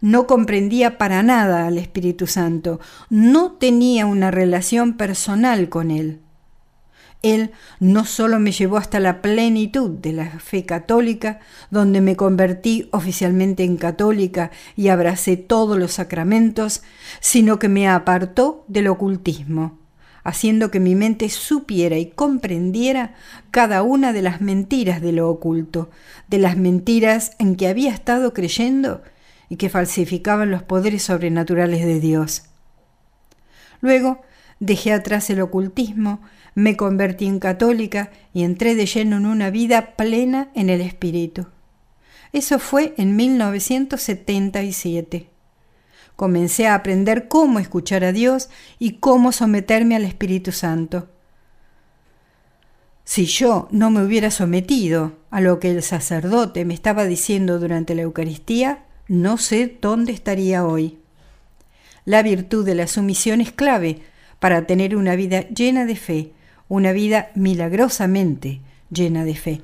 No 0.00 0.26
comprendía 0.26 0.96
para 0.98 1.22
nada 1.22 1.66
al 1.66 1.78
Espíritu 1.78 2.26
Santo, 2.26 2.80
no 3.10 3.52
tenía 3.52 4.06
una 4.06 4.30
relación 4.30 4.96
personal 4.96 5.68
con 5.68 5.90
él. 5.90 6.20
Él 7.26 7.50
no 7.80 8.04
solo 8.04 8.38
me 8.38 8.52
llevó 8.52 8.76
hasta 8.76 9.00
la 9.00 9.20
plenitud 9.20 9.90
de 9.90 10.12
la 10.12 10.30
fe 10.38 10.64
católica, 10.64 11.40
donde 11.72 12.00
me 12.00 12.14
convertí 12.14 12.88
oficialmente 12.92 13.64
en 13.64 13.78
católica 13.78 14.52
y 14.76 14.88
abracé 14.88 15.36
todos 15.36 15.76
los 15.76 15.94
sacramentos, 15.94 16.84
sino 17.18 17.58
que 17.58 17.68
me 17.68 17.88
apartó 17.88 18.64
del 18.68 18.86
ocultismo, 18.86 19.76
haciendo 20.22 20.70
que 20.70 20.78
mi 20.78 20.94
mente 20.94 21.28
supiera 21.28 21.98
y 21.98 22.06
comprendiera 22.06 23.16
cada 23.50 23.82
una 23.82 24.12
de 24.12 24.22
las 24.22 24.40
mentiras 24.40 25.00
de 25.00 25.10
lo 25.10 25.28
oculto, 25.28 25.90
de 26.28 26.38
las 26.38 26.56
mentiras 26.56 27.32
en 27.40 27.56
que 27.56 27.66
había 27.66 27.90
estado 27.90 28.32
creyendo 28.34 29.02
y 29.48 29.56
que 29.56 29.68
falsificaban 29.68 30.52
los 30.52 30.62
poderes 30.62 31.02
sobrenaturales 31.02 31.84
de 31.84 31.98
Dios. 31.98 32.44
Luego 33.80 34.22
dejé 34.60 34.92
atrás 34.92 35.28
el 35.30 35.40
ocultismo 35.40 36.20
me 36.56 36.76
convertí 36.76 37.26
en 37.26 37.38
católica 37.38 38.10
y 38.32 38.42
entré 38.42 38.74
de 38.74 38.86
lleno 38.86 39.18
en 39.18 39.26
una 39.26 39.50
vida 39.50 39.94
plena 39.94 40.48
en 40.54 40.70
el 40.70 40.80
Espíritu. 40.80 41.46
Eso 42.32 42.58
fue 42.58 42.94
en 42.96 43.14
1977. 43.14 45.28
Comencé 46.16 46.66
a 46.66 46.74
aprender 46.74 47.28
cómo 47.28 47.58
escuchar 47.58 48.04
a 48.04 48.12
Dios 48.12 48.48
y 48.78 48.92
cómo 48.92 49.32
someterme 49.32 49.96
al 49.96 50.06
Espíritu 50.06 50.50
Santo. 50.50 51.10
Si 53.04 53.26
yo 53.26 53.68
no 53.70 53.90
me 53.90 54.02
hubiera 54.02 54.30
sometido 54.30 55.18
a 55.30 55.42
lo 55.42 55.60
que 55.60 55.72
el 55.72 55.82
sacerdote 55.82 56.64
me 56.64 56.72
estaba 56.72 57.04
diciendo 57.04 57.58
durante 57.58 57.94
la 57.94 58.00
Eucaristía, 58.02 58.86
no 59.08 59.36
sé 59.36 59.76
dónde 59.82 60.12
estaría 60.12 60.64
hoy. 60.64 60.96
La 62.06 62.22
virtud 62.22 62.64
de 62.64 62.76
la 62.76 62.86
sumisión 62.86 63.42
es 63.42 63.52
clave 63.52 64.00
para 64.38 64.66
tener 64.66 64.96
una 64.96 65.16
vida 65.16 65.46
llena 65.50 65.84
de 65.84 65.96
fe, 65.96 66.32
una 66.68 66.92
vida 66.92 67.30
milagrosamente 67.34 68.60
llena 68.90 69.24
de 69.24 69.34
fe. 69.34 69.62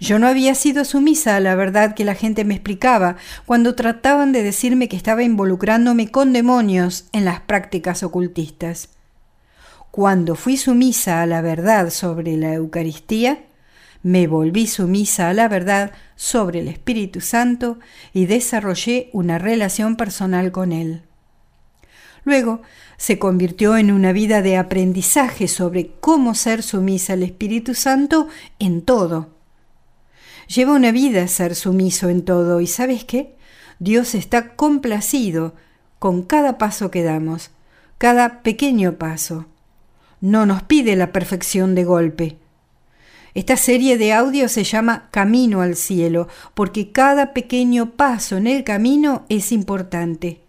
Yo 0.00 0.18
no 0.18 0.26
había 0.26 0.54
sido 0.54 0.84
sumisa 0.84 1.36
a 1.36 1.40
la 1.40 1.54
verdad 1.54 1.94
que 1.94 2.04
la 2.04 2.14
gente 2.14 2.44
me 2.44 2.54
explicaba 2.54 3.16
cuando 3.46 3.74
trataban 3.74 4.32
de 4.32 4.42
decirme 4.42 4.88
que 4.88 4.96
estaba 4.96 5.22
involucrándome 5.22 6.10
con 6.10 6.32
demonios 6.32 7.06
en 7.12 7.24
las 7.24 7.40
prácticas 7.40 8.02
ocultistas. 8.02 8.90
Cuando 9.90 10.34
fui 10.34 10.58
sumisa 10.58 11.22
a 11.22 11.26
la 11.26 11.40
verdad 11.40 11.88
sobre 11.90 12.36
la 12.36 12.52
Eucaristía, 12.52 13.44
me 14.02 14.26
volví 14.26 14.66
sumisa 14.66 15.30
a 15.30 15.34
la 15.34 15.48
verdad 15.48 15.92
sobre 16.14 16.60
el 16.60 16.68
Espíritu 16.68 17.20
Santo 17.20 17.78
y 18.12 18.26
desarrollé 18.26 19.08
una 19.12 19.38
relación 19.38 19.96
personal 19.96 20.52
con 20.52 20.72
Él. 20.72 21.02
Luego 22.24 22.60
se 22.96 23.18
convirtió 23.18 23.76
en 23.76 23.90
una 23.90 24.12
vida 24.12 24.42
de 24.42 24.56
aprendizaje 24.56 25.48
sobre 25.48 25.92
cómo 26.00 26.34
ser 26.34 26.62
sumisa 26.62 27.12
al 27.12 27.22
Espíritu 27.22 27.74
Santo 27.74 28.28
en 28.58 28.82
todo. 28.82 29.30
Lleva 30.48 30.72
una 30.72 30.92
vida 30.92 31.26
ser 31.28 31.54
sumiso 31.54 32.08
en 32.08 32.24
todo 32.24 32.60
y 32.60 32.66
sabes 32.66 33.04
qué? 33.04 33.34
Dios 33.78 34.14
está 34.14 34.54
complacido 34.54 35.54
con 35.98 36.22
cada 36.22 36.56
paso 36.56 36.90
que 36.90 37.02
damos, 37.02 37.50
cada 37.98 38.42
pequeño 38.42 38.94
paso. 38.94 39.46
No 40.20 40.46
nos 40.46 40.62
pide 40.62 40.96
la 40.96 41.12
perfección 41.12 41.74
de 41.74 41.84
golpe. 41.84 42.38
Esta 43.34 43.56
serie 43.58 43.98
de 43.98 44.14
audios 44.14 44.52
se 44.52 44.64
llama 44.64 45.08
Camino 45.10 45.60
al 45.60 45.76
Cielo, 45.76 46.26
porque 46.54 46.90
cada 46.90 47.34
pequeño 47.34 47.90
paso 47.90 48.38
en 48.38 48.46
el 48.46 48.64
camino 48.64 49.26
es 49.28 49.52
importante. 49.52 50.45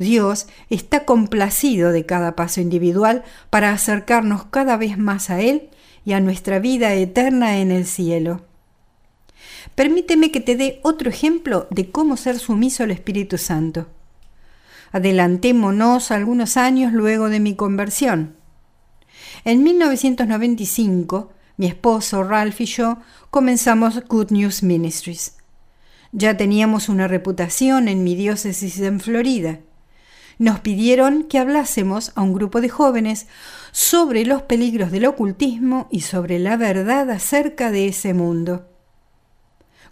Dios 0.00 0.46
está 0.70 1.04
complacido 1.04 1.92
de 1.92 2.06
cada 2.06 2.34
paso 2.34 2.62
individual 2.62 3.22
para 3.50 3.70
acercarnos 3.70 4.46
cada 4.46 4.78
vez 4.78 4.96
más 4.96 5.28
a 5.28 5.42
Él 5.42 5.68
y 6.06 6.14
a 6.14 6.20
nuestra 6.20 6.58
vida 6.58 6.94
eterna 6.94 7.58
en 7.58 7.70
el 7.70 7.84
cielo. 7.84 8.40
Permíteme 9.74 10.32
que 10.32 10.40
te 10.40 10.56
dé 10.56 10.80
otro 10.84 11.10
ejemplo 11.10 11.68
de 11.70 11.90
cómo 11.90 12.16
ser 12.16 12.38
sumiso 12.38 12.82
al 12.82 12.92
Espíritu 12.92 13.36
Santo. 13.36 13.88
Adelantémonos 14.90 16.10
algunos 16.10 16.56
años 16.56 16.94
luego 16.94 17.28
de 17.28 17.40
mi 17.40 17.54
conversión. 17.54 18.36
En 19.44 19.62
1995, 19.62 21.30
mi 21.58 21.66
esposo 21.66 22.24
Ralph 22.24 22.58
y 22.62 22.64
yo 22.64 22.96
comenzamos 23.30 24.02
Good 24.08 24.30
News 24.30 24.62
Ministries. 24.62 25.36
Ya 26.12 26.38
teníamos 26.38 26.88
una 26.88 27.06
reputación 27.06 27.86
en 27.86 28.02
mi 28.02 28.14
diócesis 28.14 28.80
en 28.80 28.98
Florida 28.98 29.60
nos 30.40 30.60
pidieron 30.60 31.24
que 31.24 31.38
hablásemos 31.38 32.12
a 32.14 32.22
un 32.22 32.32
grupo 32.32 32.62
de 32.62 32.70
jóvenes 32.70 33.26
sobre 33.72 34.24
los 34.24 34.40
peligros 34.40 34.90
del 34.90 35.04
ocultismo 35.04 35.86
y 35.90 36.00
sobre 36.00 36.38
la 36.38 36.56
verdad 36.56 37.10
acerca 37.10 37.70
de 37.70 37.88
ese 37.88 38.14
mundo. 38.14 38.66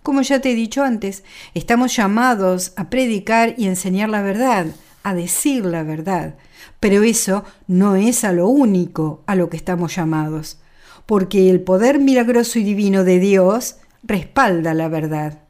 Como 0.03 0.23
ya 0.23 0.41
te 0.41 0.53
he 0.53 0.55
dicho 0.55 0.83
antes, 0.83 1.23
estamos 1.53 1.95
llamados 1.95 2.73
a 2.77 2.89
predicar 2.89 3.57
y 3.59 3.67
enseñar 3.67 4.09
la 4.09 4.23
verdad, 4.23 4.69
a 5.03 5.13
decir 5.13 5.67
la 5.67 5.83
verdad, 5.83 6.37
pero 6.81 7.03
eso 7.03 7.45
no 7.67 7.97
es 7.97 8.25
a 8.25 8.33
lo 8.33 8.49
único 8.49 9.23
a 9.27 9.35
lo 9.35 9.51
que 9.51 9.59
estamos 9.59 9.97
llamados, 9.97 10.61
porque 11.05 11.51
el 11.51 11.61
poder 11.61 11.99
milagroso 11.99 12.59
y 12.59 12.65
divino 12.65 13.05
de 13.05 13.19
Dios 13.19 13.77
respalda 14.03 14.73
la 14.73 14.89
verdad. 14.89 15.43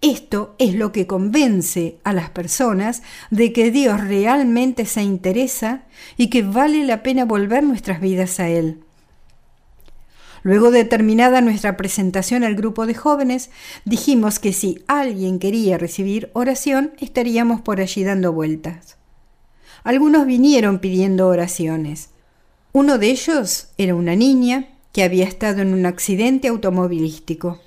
Esto 0.00 0.54
es 0.58 0.74
lo 0.74 0.92
que 0.92 1.06
convence 1.06 1.96
a 2.04 2.12
las 2.12 2.30
personas 2.30 3.02
de 3.30 3.52
que 3.52 3.70
Dios 3.70 4.00
realmente 4.02 4.84
se 4.84 5.02
interesa 5.02 5.84
y 6.16 6.28
que 6.28 6.42
vale 6.42 6.84
la 6.84 7.02
pena 7.02 7.24
volver 7.24 7.62
nuestras 7.62 8.00
vidas 8.00 8.38
a 8.38 8.48
Él. 8.48 8.80
Luego 10.42 10.70
de 10.70 10.84
terminada 10.84 11.40
nuestra 11.40 11.78
presentación 11.78 12.44
al 12.44 12.54
grupo 12.54 12.84
de 12.84 12.94
jóvenes, 12.94 13.50
dijimos 13.86 14.38
que 14.38 14.52
si 14.52 14.84
alguien 14.88 15.38
quería 15.38 15.78
recibir 15.78 16.30
oración, 16.34 16.92
estaríamos 17.00 17.62
por 17.62 17.80
allí 17.80 18.04
dando 18.04 18.30
vueltas. 18.30 18.98
Algunos 19.84 20.26
vinieron 20.26 20.80
pidiendo 20.80 21.28
oraciones. 21.28 22.10
Uno 22.72 22.98
de 22.98 23.06
ellos 23.06 23.68
era 23.78 23.94
una 23.94 24.16
niña 24.16 24.68
que 24.92 25.02
había 25.02 25.24
estado 25.24 25.62
en 25.62 25.72
un 25.72 25.86
accidente 25.86 26.48
automovilístico 26.48 27.60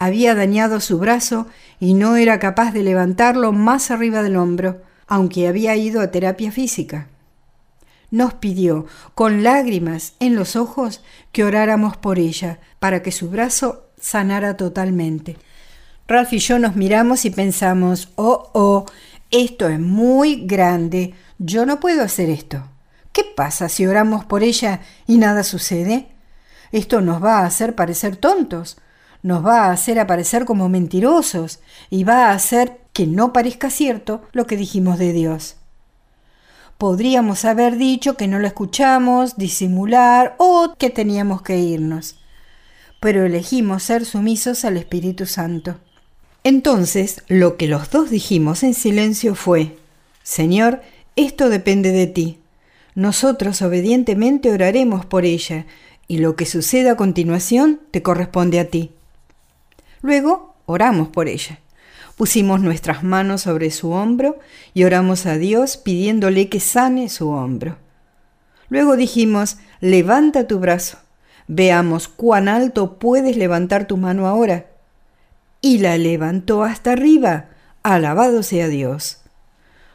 había 0.00 0.34
dañado 0.34 0.80
su 0.80 0.98
brazo 0.98 1.46
y 1.78 1.92
no 1.92 2.16
era 2.16 2.38
capaz 2.38 2.72
de 2.72 2.82
levantarlo 2.82 3.52
más 3.52 3.90
arriba 3.90 4.22
del 4.22 4.36
hombro, 4.36 4.80
aunque 5.06 5.46
había 5.46 5.76
ido 5.76 6.00
a 6.00 6.10
terapia 6.10 6.50
física. 6.50 7.08
Nos 8.10 8.32
pidió, 8.32 8.86
con 9.14 9.42
lágrimas 9.42 10.14
en 10.18 10.36
los 10.36 10.56
ojos, 10.56 11.02
que 11.32 11.44
oráramos 11.44 11.98
por 11.98 12.18
ella, 12.18 12.60
para 12.78 13.02
que 13.02 13.12
su 13.12 13.28
brazo 13.28 13.90
sanara 14.00 14.56
totalmente. 14.56 15.36
Ralph 16.08 16.32
y 16.32 16.38
yo 16.38 16.58
nos 16.58 16.76
miramos 16.76 17.26
y 17.26 17.30
pensamos, 17.30 18.08
oh, 18.16 18.50
oh, 18.54 18.86
esto 19.30 19.68
es 19.68 19.78
muy 19.78 20.46
grande, 20.46 21.12
yo 21.36 21.66
no 21.66 21.78
puedo 21.78 22.02
hacer 22.02 22.30
esto. 22.30 22.64
¿Qué 23.12 23.22
pasa 23.36 23.68
si 23.68 23.86
oramos 23.86 24.24
por 24.24 24.42
ella 24.42 24.80
y 25.06 25.18
nada 25.18 25.44
sucede? 25.44 26.08
Esto 26.72 27.02
nos 27.02 27.22
va 27.22 27.40
a 27.40 27.46
hacer 27.46 27.74
parecer 27.74 28.16
tontos, 28.16 28.78
nos 29.22 29.44
va 29.44 29.66
a 29.66 29.72
hacer 29.72 29.98
aparecer 29.98 30.44
como 30.44 30.68
mentirosos 30.68 31.60
y 31.90 32.04
va 32.04 32.26
a 32.26 32.32
hacer 32.32 32.80
que 32.92 33.06
no 33.06 33.32
parezca 33.32 33.70
cierto 33.70 34.22
lo 34.32 34.46
que 34.46 34.56
dijimos 34.56 34.98
de 34.98 35.12
Dios. 35.12 35.56
Podríamos 36.78 37.44
haber 37.44 37.76
dicho 37.76 38.16
que 38.16 38.26
no 38.26 38.38
lo 38.38 38.46
escuchamos, 38.46 39.36
disimular 39.36 40.34
o 40.38 40.74
que 40.78 40.88
teníamos 40.88 41.42
que 41.42 41.58
irnos, 41.58 42.18
pero 43.00 43.24
elegimos 43.24 43.82
ser 43.82 44.04
sumisos 44.06 44.64
al 44.64 44.76
Espíritu 44.78 45.26
Santo. 45.26 45.76
Entonces, 46.42 47.22
lo 47.28 47.58
que 47.58 47.66
los 47.66 47.90
dos 47.90 48.08
dijimos 48.08 48.62
en 48.62 48.72
silencio 48.72 49.34
fue, 49.34 49.76
Señor, 50.22 50.80
esto 51.16 51.50
depende 51.50 51.92
de 51.92 52.06
ti. 52.06 52.38
Nosotros 52.94 53.60
obedientemente 53.60 54.50
oraremos 54.50 55.04
por 55.04 55.26
ella, 55.26 55.66
y 56.08 56.18
lo 56.18 56.34
que 56.34 56.46
suceda 56.46 56.92
a 56.92 56.96
continuación 56.96 57.80
te 57.90 58.02
corresponde 58.02 58.58
a 58.58 58.64
ti. 58.64 58.92
Luego 60.02 60.54
oramos 60.66 61.08
por 61.08 61.28
ella. 61.28 61.58
Pusimos 62.16 62.60
nuestras 62.60 63.02
manos 63.02 63.42
sobre 63.42 63.70
su 63.70 63.90
hombro 63.92 64.38
y 64.74 64.84
oramos 64.84 65.26
a 65.26 65.36
Dios 65.38 65.76
pidiéndole 65.76 66.48
que 66.48 66.60
sane 66.60 67.08
su 67.08 67.30
hombro. 67.30 67.78
Luego 68.68 68.96
dijimos, 68.96 69.56
levanta 69.80 70.46
tu 70.46 70.58
brazo, 70.58 70.98
veamos 71.48 72.08
cuán 72.08 72.48
alto 72.48 72.98
puedes 72.98 73.36
levantar 73.36 73.86
tu 73.86 73.96
mano 73.96 74.26
ahora. 74.26 74.66
Y 75.60 75.78
la 75.78 75.98
levantó 75.98 76.62
hasta 76.62 76.92
arriba, 76.92 77.46
alabado 77.82 78.42
sea 78.42 78.68
Dios. 78.68 79.20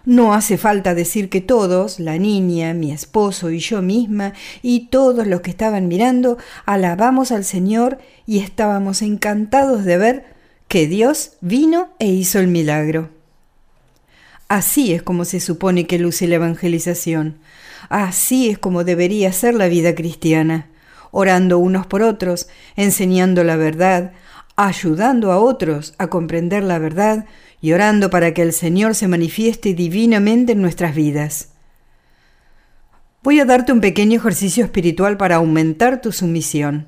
No 0.06 0.36
hace 0.36 0.58
falta 0.58 0.94
decir 0.94 1.30
que 1.30 1.42
todos, 1.42 2.00
la 2.00 2.18
niña, 2.18 2.74
mi 2.76 2.92
esposo 2.92 3.50
y 3.50 3.58
yo 3.60 3.82
misma, 3.82 4.34
y 4.62 4.88
todos 4.88 5.26
los 5.26 5.42
que 5.42 5.50
estaban 5.50 5.88
mirando, 5.88 6.38
alabamos 6.66 7.32
al 7.32 7.44
Señor 7.44 7.98
y 8.28 8.40
estábamos 8.40 9.02
encantados 9.02 9.84
de 9.84 9.98
ver 9.98 10.26
que 10.68 10.88
Dios 10.88 11.34
vino 11.42 11.90
e 11.98 12.08
hizo 12.08 12.40
el 12.40 12.48
milagro. 12.48 13.10
Así 14.48 14.94
es 14.94 15.02
como 15.02 15.26
se 15.26 15.40
supone 15.40 15.88
que 15.88 15.98
luce 15.98 16.28
la 16.28 16.36
evangelización. 16.36 17.38
Así 17.90 18.50
es 18.50 18.60
como 18.60 18.84
debería 18.84 19.34
ser 19.34 19.56
la 19.56 19.68
vida 19.68 19.96
cristiana, 19.96 20.68
orando 21.10 21.58
unos 21.58 21.88
por 21.88 22.04
otros, 22.04 22.48
enseñando 22.76 23.44
la 23.44 23.56
verdad, 23.56 24.14
ayudando 24.56 25.32
a 25.32 25.40
otros 25.40 25.96
a 25.98 26.08
comprender 26.08 26.64
la 26.64 26.78
verdad, 26.78 27.26
y 27.62 27.74
orando 27.74 28.10
para 28.10 28.34
que 28.34 28.42
el 28.42 28.54
Señor 28.54 28.96
se 28.96 29.08
manifieste 29.08 29.74
divinamente 29.74 30.54
en 30.54 30.62
nuestras 30.62 30.96
vidas. 30.96 31.50
Voy 33.24 33.40
a 33.40 33.46
darte 33.46 33.72
un 33.72 33.82
pequeño 33.82 34.20
ejercicio 34.20 34.64
espiritual 34.64 35.18
para 35.18 35.38
aumentar 35.38 36.00
tu 36.02 36.12
sumisión. 36.12 36.88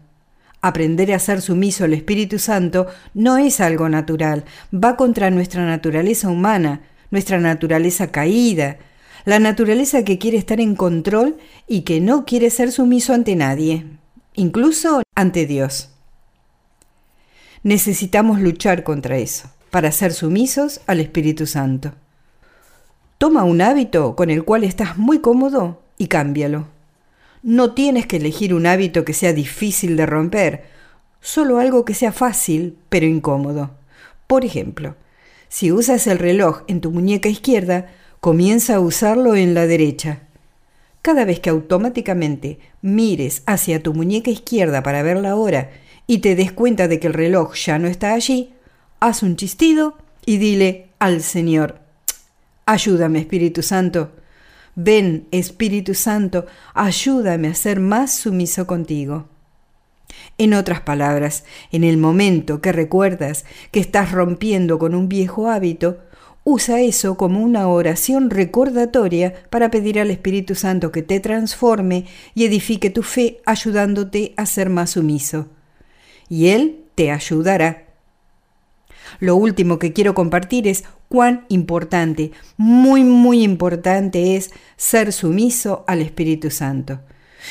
Aprender 0.61 1.11
a 1.13 1.19
ser 1.19 1.41
sumiso 1.41 1.83
al 1.83 1.93
Espíritu 1.93 2.39
Santo 2.39 2.87
no 3.13 3.37
es 3.37 3.59
algo 3.59 3.89
natural, 3.89 4.45
va 4.73 4.97
contra 4.97 5.31
nuestra 5.31 5.65
naturaleza 5.65 6.29
humana, 6.29 6.81
nuestra 7.09 7.39
naturaleza 7.39 8.11
caída, 8.11 8.77
la 9.25 9.39
naturaleza 9.39 10.03
que 10.03 10.19
quiere 10.19 10.37
estar 10.37 10.59
en 10.59 10.75
control 10.75 11.37
y 11.67 11.81
que 11.81 12.01
no 12.01 12.25
quiere 12.25 12.49
ser 12.49 12.71
sumiso 12.71 13.13
ante 13.13 13.35
nadie, 13.35 13.85
incluso 14.35 15.01
ante 15.15 15.45
Dios. 15.45 15.89
Necesitamos 17.63 18.39
luchar 18.39 18.83
contra 18.83 19.17
eso 19.17 19.49
para 19.69 19.91
ser 19.91 20.13
sumisos 20.13 20.81
al 20.87 20.99
Espíritu 20.99 21.45
Santo. 21.45 21.93
Toma 23.17 23.43
un 23.43 23.61
hábito 23.61 24.15
con 24.15 24.29
el 24.29 24.43
cual 24.43 24.63
estás 24.63 24.97
muy 24.97 25.19
cómodo 25.19 25.81
y 25.97 26.07
cámbialo. 26.07 26.67
No 27.43 27.73
tienes 27.73 28.05
que 28.05 28.17
elegir 28.17 28.53
un 28.53 28.65
hábito 28.65 29.05
que 29.05 29.13
sea 29.13 29.33
difícil 29.33 29.97
de 29.97 30.05
romper, 30.05 30.65
solo 31.21 31.59
algo 31.59 31.85
que 31.85 31.93
sea 31.93 32.11
fácil 32.11 32.77
pero 32.89 33.05
incómodo. 33.05 33.71
Por 34.27 34.45
ejemplo, 34.45 34.95
si 35.49 35.71
usas 35.71 36.07
el 36.07 36.19
reloj 36.19 36.61
en 36.67 36.81
tu 36.81 36.91
muñeca 36.91 37.29
izquierda, 37.29 37.87
comienza 38.19 38.75
a 38.75 38.79
usarlo 38.79 39.35
en 39.35 39.53
la 39.53 39.65
derecha. 39.65 40.21
Cada 41.01 41.23
vez 41.25 41.39
que 41.39 41.49
automáticamente 41.49 42.59
mires 42.81 43.43
hacia 43.45 43.81
tu 43.81 43.93
muñeca 43.93 44.29
izquierda 44.29 44.83
para 44.83 45.03
ver 45.03 45.17
la 45.17 45.35
hora 45.35 45.69
y 46.05 46.19
te 46.19 46.35
des 46.35 46.51
cuenta 46.51 46.87
de 46.87 46.99
que 46.99 47.07
el 47.07 47.13
reloj 47.13 47.55
ya 47.55 47.79
no 47.79 47.87
está 47.87 48.13
allí, 48.13 48.53
haz 48.99 49.23
un 49.23 49.35
chistido 49.35 49.97
y 50.25 50.37
dile 50.37 50.89
al 50.99 51.21
Señor, 51.21 51.79
ayúdame 52.65 53.19
Espíritu 53.19 53.61
Santo, 53.61 54.11
ven 54.75 55.27
Espíritu 55.31 55.93
Santo, 55.93 56.45
ayúdame 56.73 57.47
a 57.47 57.55
ser 57.55 57.79
más 57.79 58.13
sumiso 58.15 58.67
contigo. 58.67 59.27
En 60.37 60.53
otras 60.53 60.81
palabras, 60.81 61.43
en 61.71 61.83
el 61.83 61.97
momento 61.97 62.61
que 62.61 62.71
recuerdas 62.71 63.45
que 63.71 63.79
estás 63.79 64.11
rompiendo 64.11 64.79
con 64.79 64.95
un 64.95 65.09
viejo 65.09 65.49
hábito, 65.49 65.99
usa 66.43 66.81
eso 66.81 67.17
como 67.17 67.41
una 67.41 67.67
oración 67.67 68.29
recordatoria 68.29 69.33
para 69.49 69.69
pedir 69.69 69.99
al 69.99 70.11
Espíritu 70.11 70.55
Santo 70.55 70.91
que 70.91 71.01
te 71.01 71.19
transforme 71.19 72.05
y 72.35 72.45
edifique 72.45 72.89
tu 72.89 73.03
fe 73.03 73.41
ayudándote 73.45 74.33
a 74.37 74.45
ser 74.45 74.69
más 74.69 74.91
sumiso. 74.91 75.47
Y 76.29 76.47
Él 76.47 76.85
te 76.95 77.11
ayudará 77.11 77.86
lo 79.19 79.35
último 79.35 79.79
que 79.79 79.93
quiero 79.93 80.13
compartir 80.13 80.67
es 80.67 80.83
cuán 81.09 81.45
importante, 81.49 82.31
muy, 82.57 83.03
muy 83.03 83.43
importante 83.43 84.35
es 84.35 84.51
ser 84.75 85.13
sumiso 85.13 85.83
al 85.87 86.01
Espíritu 86.01 86.51
Santo. 86.51 86.99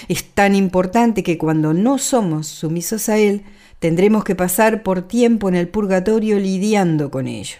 Es 0.08 0.24
tan 0.24 0.54
importante 0.54 1.22
que 1.22 1.38
cuando 1.38 1.72
no 1.72 1.98
somos 1.98 2.46
sumisos 2.48 3.08
a 3.08 3.18
Él, 3.18 3.44
tendremos 3.78 4.24
que 4.24 4.34
pasar 4.34 4.82
por 4.82 5.02
tiempo 5.02 5.48
en 5.48 5.54
el 5.54 5.68
purgatorio 5.68 6.38
lidiando 6.38 7.10
con 7.10 7.26
ello, 7.26 7.56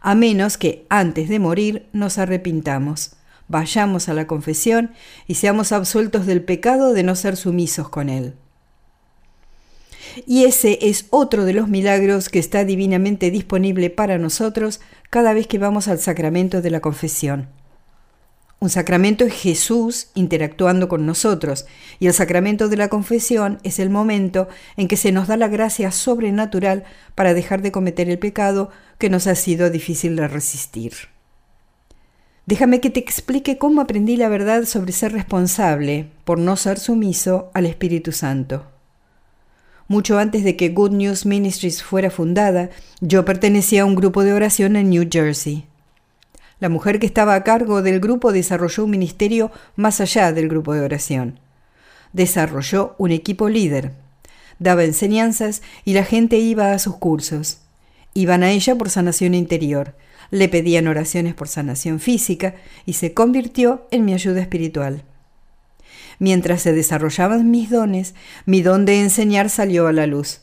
a 0.00 0.14
menos 0.14 0.58
que 0.58 0.86
antes 0.88 1.28
de 1.28 1.38
morir 1.38 1.86
nos 1.92 2.18
arrepintamos, 2.18 3.12
vayamos 3.48 4.08
a 4.08 4.14
la 4.14 4.26
confesión 4.26 4.90
y 5.26 5.34
seamos 5.34 5.72
absueltos 5.72 6.26
del 6.26 6.42
pecado 6.42 6.92
de 6.92 7.02
no 7.02 7.14
ser 7.14 7.36
sumisos 7.36 7.88
con 7.88 8.08
Él. 8.08 8.34
Y 10.24 10.44
ese 10.44 10.78
es 10.82 11.06
otro 11.10 11.44
de 11.44 11.52
los 11.52 11.68
milagros 11.68 12.28
que 12.28 12.38
está 12.38 12.64
divinamente 12.64 13.30
disponible 13.30 13.90
para 13.90 14.18
nosotros 14.18 14.80
cada 15.10 15.34
vez 15.34 15.46
que 15.46 15.58
vamos 15.58 15.88
al 15.88 15.98
sacramento 15.98 16.62
de 16.62 16.70
la 16.70 16.80
confesión. 16.80 17.48
Un 18.58 18.70
sacramento 18.70 19.24
es 19.24 19.34
Jesús 19.34 20.08
interactuando 20.14 20.88
con 20.88 21.04
nosotros 21.04 21.66
y 21.98 22.06
el 22.06 22.14
sacramento 22.14 22.68
de 22.68 22.78
la 22.78 22.88
confesión 22.88 23.58
es 23.64 23.78
el 23.78 23.90
momento 23.90 24.48
en 24.78 24.88
que 24.88 24.96
se 24.96 25.12
nos 25.12 25.28
da 25.28 25.36
la 25.36 25.48
gracia 25.48 25.90
sobrenatural 25.90 26.84
para 27.14 27.34
dejar 27.34 27.60
de 27.60 27.70
cometer 27.70 28.08
el 28.08 28.18
pecado 28.18 28.70
que 28.98 29.10
nos 29.10 29.26
ha 29.26 29.34
sido 29.34 29.68
difícil 29.68 30.16
de 30.16 30.26
resistir. 30.26 30.94
Déjame 32.46 32.80
que 32.80 32.90
te 32.90 33.00
explique 33.00 33.58
cómo 33.58 33.82
aprendí 33.82 34.16
la 34.16 34.30
verdad 34.30 34.64
sobre 34.64 34.92
ser 34.92 35.12
responsable 35.12 36.08
por 36.24 36.38
no 36.38 36.56
ser 36.56 36.78
sumiso 36.78 37.50
al 37.52 37.66
Espíritu 37.66 38.12
Santo. 38.12 38.75
Mucho 39.88 40.18
antes 40.18 40.42
de 40.42 40.56
que 40.56 40.70
Good 40.70 40.90
News 40.90 41.26
Ministries 41.26 41.82
fuera 41.82 42.10
fundada, 42.10 42.70
yo 43.00 43.24
pertenecía 43.24 43.82
a 43.82 43.84
un 43.84 43.94
grupo 43.94 44.24
de 44.24 44.32
oración 44.32 44.74
en 44.74 44.90
New 44.90 45.08
Jersey. 45.10 45.66
La 46.58 46.68
mujer 46.68 46.98
que 46.98 47.06
estaba 47.06 47.34
a 47.34 47.44
cargo 47.44 47.82
del 47.82 48.00
grupo 48.00 48.32
desarrolló 48.32 48.84
un 48.84 48.90
ministerio 48.90 49.52
más 49.76 50.00
allá 50.00 50.32
del 50.32 50.48
grupo 50.48 50.74
de 50.74 50.80
oración. 50.80 51.38
Desarrolló 52.12 52.96
un 52.98 53.12
equipo 53.12 53.48
líder. 53.48 53.92
Daba 54.58 54.82
enseñanzas 54.82 55.62
y 55.84 55.92
la 55.92 56.04
gente 56.04 56.38
iba 56.38 56.72
a 56.72 56.78
sus 56.78 56.96
cursos. 56.96 57.58
Iban 58.14 58.42
a 58.42 58.50
ella 58.50 58.74
por 58.74 58.90
sanación 58.90 59.34
interior, 59.34 59.94
le 60.30 60.48
pedían 60.48 60.88
oraciones 60.88 61.34
por 61.34 61.48
sanación 61.48 62.00
física 62.00 62.54
y 62.86 62.94
se 62.94 63.12
convirtió 63.14 63.86
en 63.90 64.04
mi 64.04 64.14
ayuda 64.14 64.40
espiritual. 64.40 65.04
Mientras 66.18 66.62
se 66.62 66.72
desarrollaban 66.72 67.50
mis 67.50 67.70
dones, 67.70 68.14
mi 68.46 68.62
don 68.62 68.84
de 68.84 69.00
enseñar 69.00 69.50
salió 69.50 69.86
a 69.86 69.92
la 69.92 70.06
luz. 70.06 70.40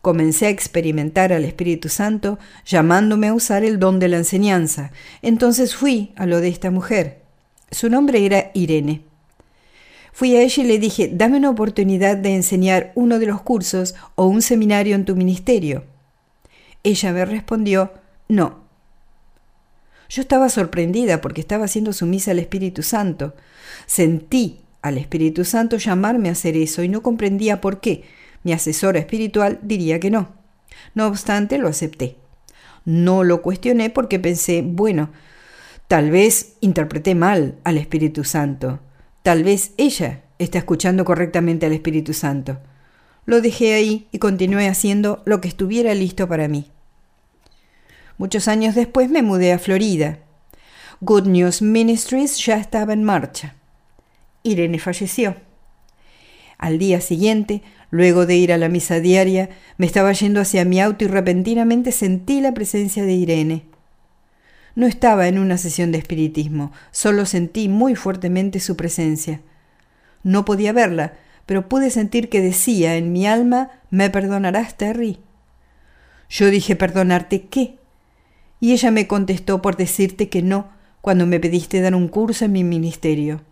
Comencé 0.00 0.46
a 0.46 0.50
experimentar 0.50 1.32
al 1.32 1.44
Espíritu 1.44 1.88
Santo 1.88 2.38
llamándome 2.64 3.28
a 3.28 3.34
usar 3.34 3.64
el 3.64 3.78
don 3.78 3.98
de 3.98 4.08
la 4.08 4.18
enseñanza. 4.18 4.92
Entonces 5.20 5.74
fui 5.74 6.12
a 6.16 6.26
lo 6.26 6.40
de 6.40 6.48
esta 6.48 6.70
mujer. 6.70 7.22
Su 7.70 7.90
nombre 7.90 8.24
era 8.24 8.52
Irene. 8.54 9.02
Fui 10.12 10.34
a 10.36 10.42
ella 10.42 10.62
y 10.62 10.66
le 10.66 10.78
dije, 10.78 11.10
dame 11.12 11.36
una 11.36 11.50
oportunidad 11.50 12.16
de 12.16 12.34
enseñar 12.34 12.92
uno 12.94 13.18
de 13.18 13.26
los 13.26 13.42
cursos 13.42 13.94
o 14.14 14.26
un 14.26 14.40
seminario 14.40 14.94
en 14.94 15.04
tu 15.04 15.14
ministerio. 15.16 15.84
Ella 16.84 17.12
me 17.12 17.24
respondió, 17.24 17.92
No. 18.28 18.60
Yo 20.08 20.22
estaba 20.22 20.48
sorprendida 20.48 21.20
porque 21.20 21.40
estaba 21.40 21.66
siendo 21.66 21.92
sumisa 21.92 22.30
al 22.30 22.38
Espíritu 22.38 22.82
Santo. 22.82 23.34
Sentí 23.86 24.60
al 24.82 24.98
Espíritu 24.98 25.44
Santo 25.44 25.76
llamarme 25.76 26.28
a 26.28 26.32
hacer 26.32 26.56
eso 26.56 26.82
y 26.82 26.88
no 26.88 27.02
comprendía 27.02 27.60
por 27.60 27.80
qué. 27.80 28.04
Mi 28.42 28.52
asesora 28.52 28.98
espiritual 28.98 29.58
diría 29.62 29.98
que 29.98 30.10
no. 30.10 30.34
No 30.94 31.06
obstante, 31.06 31.58
lo 31.58 31.68
acepté. 31.68 32.16
No 32.84 33.24
lo 33.24 33.42
cuestioné 33.42 33.90
porque 33.90 34.20
pensé, 34.20 34.62
bueno, 34.64 35.10
tal 35.88 36.10
vez 36.10 36.54
interpreté 36.60 37.14
mal 37.14 37.56
al 37.64 37.78
Espíritu 37.78 38.22
Santo. 38.22 38.78
Tal 39.22 39.42
vez 39.42 39.72
ella 39.76 40.22
está 40.38 40.58
escuchando 40.58 41.04
correctamente 41.04 41.66
al 41.66 41.72
Espíritu 41.72 42.14
Santo. 42.14 42.58
Lo 43.24 43.40
dejé 43.40 43.74
ahí 43.74 44.06
y 44.12 44.18
continué 44.18 44.68
haciendo 44.68 45.22
lo 45.26 45.40
que 45.40 45.48
estuviera 45.48 45.92
listo 45.94 46.28
para 46.28 46.46
mí. 46.46 46.70
Muchos 48.18 48.46
años 48.46 48.76
después 48.76 49.10
me 49.10 49.22
mudé 49.22 49.52
a 49.52 49.58
Florida. 49.58 50.20
Good 51.00 51.26
News 51.26 51.60
Ministries 51.60 52.38
ya 52.38 52.56
estaba 52.56 52.92
en 52.92 53.02
marcha. 53.02 53.55
Irene 54.46 54.78
falleció. 54.78 55.36
Al 56.58 56.78
día 56.78 57.00
siguiente, 57.00 57.62
luego 57.90 58.26
de 58.26 58.36
ir 58.36 58.52
a 58.52 58.58
la 58.58 58.68
misa 58.68 59.00
diaria, 59.00 59.50
me 59.76 59.86
estaba 59.86 60.12
yendo 60.12 60.40
hacia 60.40 60.64
mi 60.64 60.80
auto 60.80 61.04
y 61.04 61.08
repentinamente 61.08 61.92
sentí 61.92 62.40
la 62.40 62.54
presencia 62.54 63.04
de 63.04 63.12
Irene. 63.12 63.64
No 64.74 64.86
estaba 64.86 65.28
en 65.28 65.38
una 65.38 65.58
sesión 65.58 65.92
de 65.92 65.98
espiritismo, 65.98 66.72
solo 66.90 67.26
sentí 67.26 67.68
muy 67.68 67.94
fuertemente 67.94 68.60
su 68.60 68.76
presencia. 68.76 69.40
No 70.22 70.44
podía 70.44 70.72
verla, 70.72 71.14
pero 71.46 71.68
pude 71.68 71.90
sentir 71.90 72.28
que 72.28 72.40
decía 72.40 72.96
en 72.96 73.12
mi 73.12 73.26
alma, 73.26 73.70
¿me 73.90 74.10
perdonarás, 74.10 74.76
Terry? 74.76 75.18
Yo 76.28 76.50
dije, 76.50 76.76
¿perdonarte 76.76 77.46
qué? 77.46 77.78
Y 78.60 78.72
ella 78.72 78.90
me 78.90 79.06
contestó 79.06 79.62
por 79.62 79.76
decirte 79.76 80.28
que 80.28 80.42
no 80.42 80.68
cuando 81.00 81.26
me 81.26 81.38
pediste 81.38 81.80
dar 81.80 81.94
un 81.94 82.08
curso 82.08 82.46
en 82.46 82.52
mi 82.52 82.64
ministerio. 82.64 83.42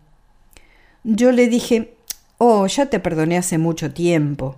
Yo 1.05 1.33
le 1.33 1.49
dije, 1.49 1.95
oh, 2.39 2.67
ya 2.67 2.87
te 2.87 2.99
perdoné 2.99 3.37
hace 3.37 3.59
mucho 3.59 3.93
tiempo. 3.93 4.57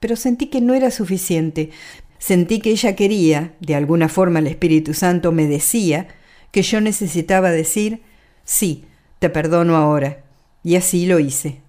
Pero 0.00 0.14
sentí 0.14 0.46
que 0.46 0.60
no 0.60 0.74
era 0.74 0.90
suficiente. 0.90 1.70
Sentí 2.18 2.60
que 2.60 2.70
ella 2.70 2.94
quería, 2.94 3.54
de 3.60 3.74
alguna 3.74 4.08
forma 4.10 4.38
el 4.38 4.46
Espíritu 4.46 4.92
Santo 4.92 5.32
me 5.32 5.46
decía, 5.46 6.08
que 6.50 6.62
yo 6.62 6.80
necesitaba 6.80 7.50
decir, 7.50 8.02
sí, 8.44 8.84
te 9.18 9.30
perdono 9.30 9.76
ahora. 9.76 10.22
Y 10.62 10.76
así 10.76 11.06
lo 11.06 11.20
hice. 11.20 11.60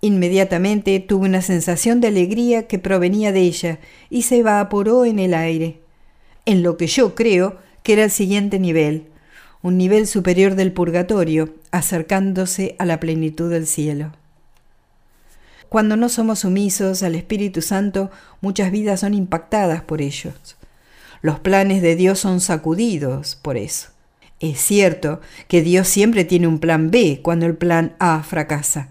Inmediatamente 0.00 0.98
tuve 1.00 1.28
una 1.28 1.42
sensación 1.42 2.00
de 2.00 2.08
alegría 2.08 2.66
que 2.66 2.78
provenía 2.78 3.32
de 3.32 3.40
ella 3.40 3.78
y 4.08 4.22
se 4.22 4.38
evaporó 4.38 5.04
en 5.04 5.18
el 5.18 5.34
aire, 5.34 5.80
en 6.46 6.62
lo 6.62 6.78
que 6.78 6.86
yo 6.86 7.14
creo 7.14 7.58
que 7.82 7.92
era 7.92 8.04
el 8.04 8.10
siguiente 8.10 8.58
nivel, 8.58 9.08
un 9.62 9.76
nivel 9.76 10.06
superior 10.06 10.54
del 10.54 10.72
purgatorio, 10.72 11.54
acercándose 11.70 12.76
a 12.78 12.86
la 12.86 13.00
plenitud 13.00 13.50
del 13.50 13.66
cielo. 13.66 14.12
Cuando 15.68 15.96
no 15.96 16.08
somos 16.08 16.40
sumisos 16.40 17.02
al 17.02 17.14
Espíritu 17.14 17.62
Santo, 17.62 18.10
muchas 18.40 18.72
vidas 18.72 19.00
son 19.00 19.14
impactadas 19.14 19.82
por 19.82 20.02
ellos. 20.02 20.56
Los 21.22 21.38
planes 21.38 21.82
de 21.82 21.94
Dios 21.94 22.18
son 22.18 22.40
sacudidos 22.40 23.36
por 23.36 23.56
eso. 23.56 23.90
Es 24.40 24.58
cierto 24.58 25.20
que 25.48 25.60
Dios 25.60 25.86
siempre 25.86 26.24
tiene 26.24 26.46
un 26.46 26.58
plan 26.58 26.90
B 26.90 27.20
cuando 27.22 27.44
el 27.44 27.56
plan 27.56 27.94
A 27.98 28.22
fracasa, 28.22 28.88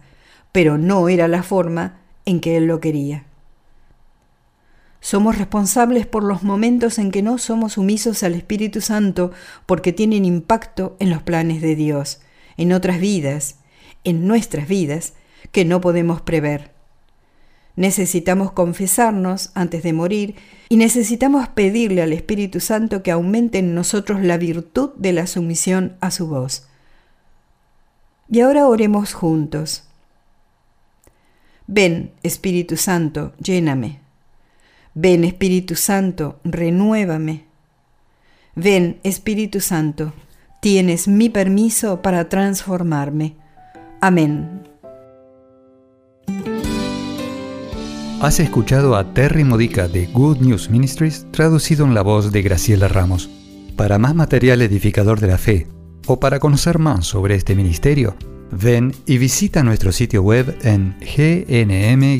pero 0.51 0.77
no 0.77 1.09
era 1.09 1.27
la 1.27 1.41
forma 1.41 1.97
en 2.25 2.39
que 2.39 2.55
Él 2.55 2.67
lo 2.67 2.79
quería. 2.79 3.25
Somos 5.01 5.37
responsables 5.37 6.05
por 6.05 6.23
los 6.23 6.43
momentos 6.43 6.99
en 6.99 7.11
que 7.11 7.21
no 7.21 7.37
somos 7.37 7.73
sumisos 7.73 8.21
al 8.23 8.35
Espíritu 8.35 8.81
Santo 8.81 9.31
porque 9.65 9.93
tienen 9.93 10.25
impacto 10.25 10.97
en 10.99 11.09
los 11.09 11.23
planes 11.23 11.61
de 11.61 11.75
Dios, 11.75 12.19
en 12.57 12.73
otras 12.73 12.99
vidas, 12.99 13.55
en 14.03 14.27
nuestras 14.27 14.67
vidas, 14.67 15.13
que 15.51 15.63
no 15.63 15.79
podemos 15.79 16.21
prever. 16.21 16.71
Necesitamos 17.75 18.51
confesarnos 18.51 19.51
antes 19.53 19.83
de 19.83 19.93
morir 19.93 20.35
y 20.67 20.75
necesitamos 20.75 21.47
pedirle 21.47 22.01
al 22.01 22.11
Espíritu 22.11 22.59
Santo 22.59 23.01
que 23.03 23.11
aumente 23.11 23.59
en 23.59 23.73
nosotros 23.73 24.21
la 24.21 24.37
virtud 24.37 24.91
de 24.97 25.13
la 25.13 25.27
sumisión 25.27 25.95
a 26.01 26.11
su 26.11 26.27
voz. 26.27 26.67
Y 28.29 28.41
ahora 28.41 28.67
oremos 28.67 29.13
juntos. 29.13 29.85
Ven, 31.67 32.11
Espíritu 32.21 32.75
Santo, 32.75 33.33
lléname. 33.41 34.08
Ven, 34.93 35.23
Espíritu 35.23 35.75
Santo, 35.75 36.39
renuévame. 36.43 37.45
Ven, 38.55 38.99
Espíritu 39.03 39.59
Santo, 39.61 40.13
tienes 40.61 41.07
mi 41.07 41.29
permiso 41.29 42.01
para 42.01 42.27
transformarme. 42.29 43.35
Amén. 44.01 44.67
Has 48.21 48.39
escuchado 48.41 48.97
a 48.97 49.13
Terry 49.13 49.45
Modica 49.45 49.87
de 49.87 50.07
Good 50.07 50.39
News 50.39 50.69
Ministries 50.69 51.25
traducido 51.31 51.85
en 51.85 51.93
la 51.93 52.01
voz 52.01 52.33
de 52.33 52.41
Graciela 52.41 52.89
Ramos. 52.89 53.29
Para 53.77 53.97
más 53.97 54.13
material 54.13 54.61
edificador 54.61 55.21
de 55.21 55.27
la 55.27 55.37
fe 55.37 55.67
o 56.05 56.19
para 56.19 56.39
conocer 56.39 56.79
más 56.79 57.05
sobre 57.05 57.35
este 57.35 57.55
ministerio, 57.55 58.17
Ven 58.51 58.93
y 59.05 59.19
visita 59.19 59.63
nuestro 59.63 59.93
sitio 59.93 60.21
web 60.23 60.57
en 60.63 60.97
gnm-es.org. 60.99 62.19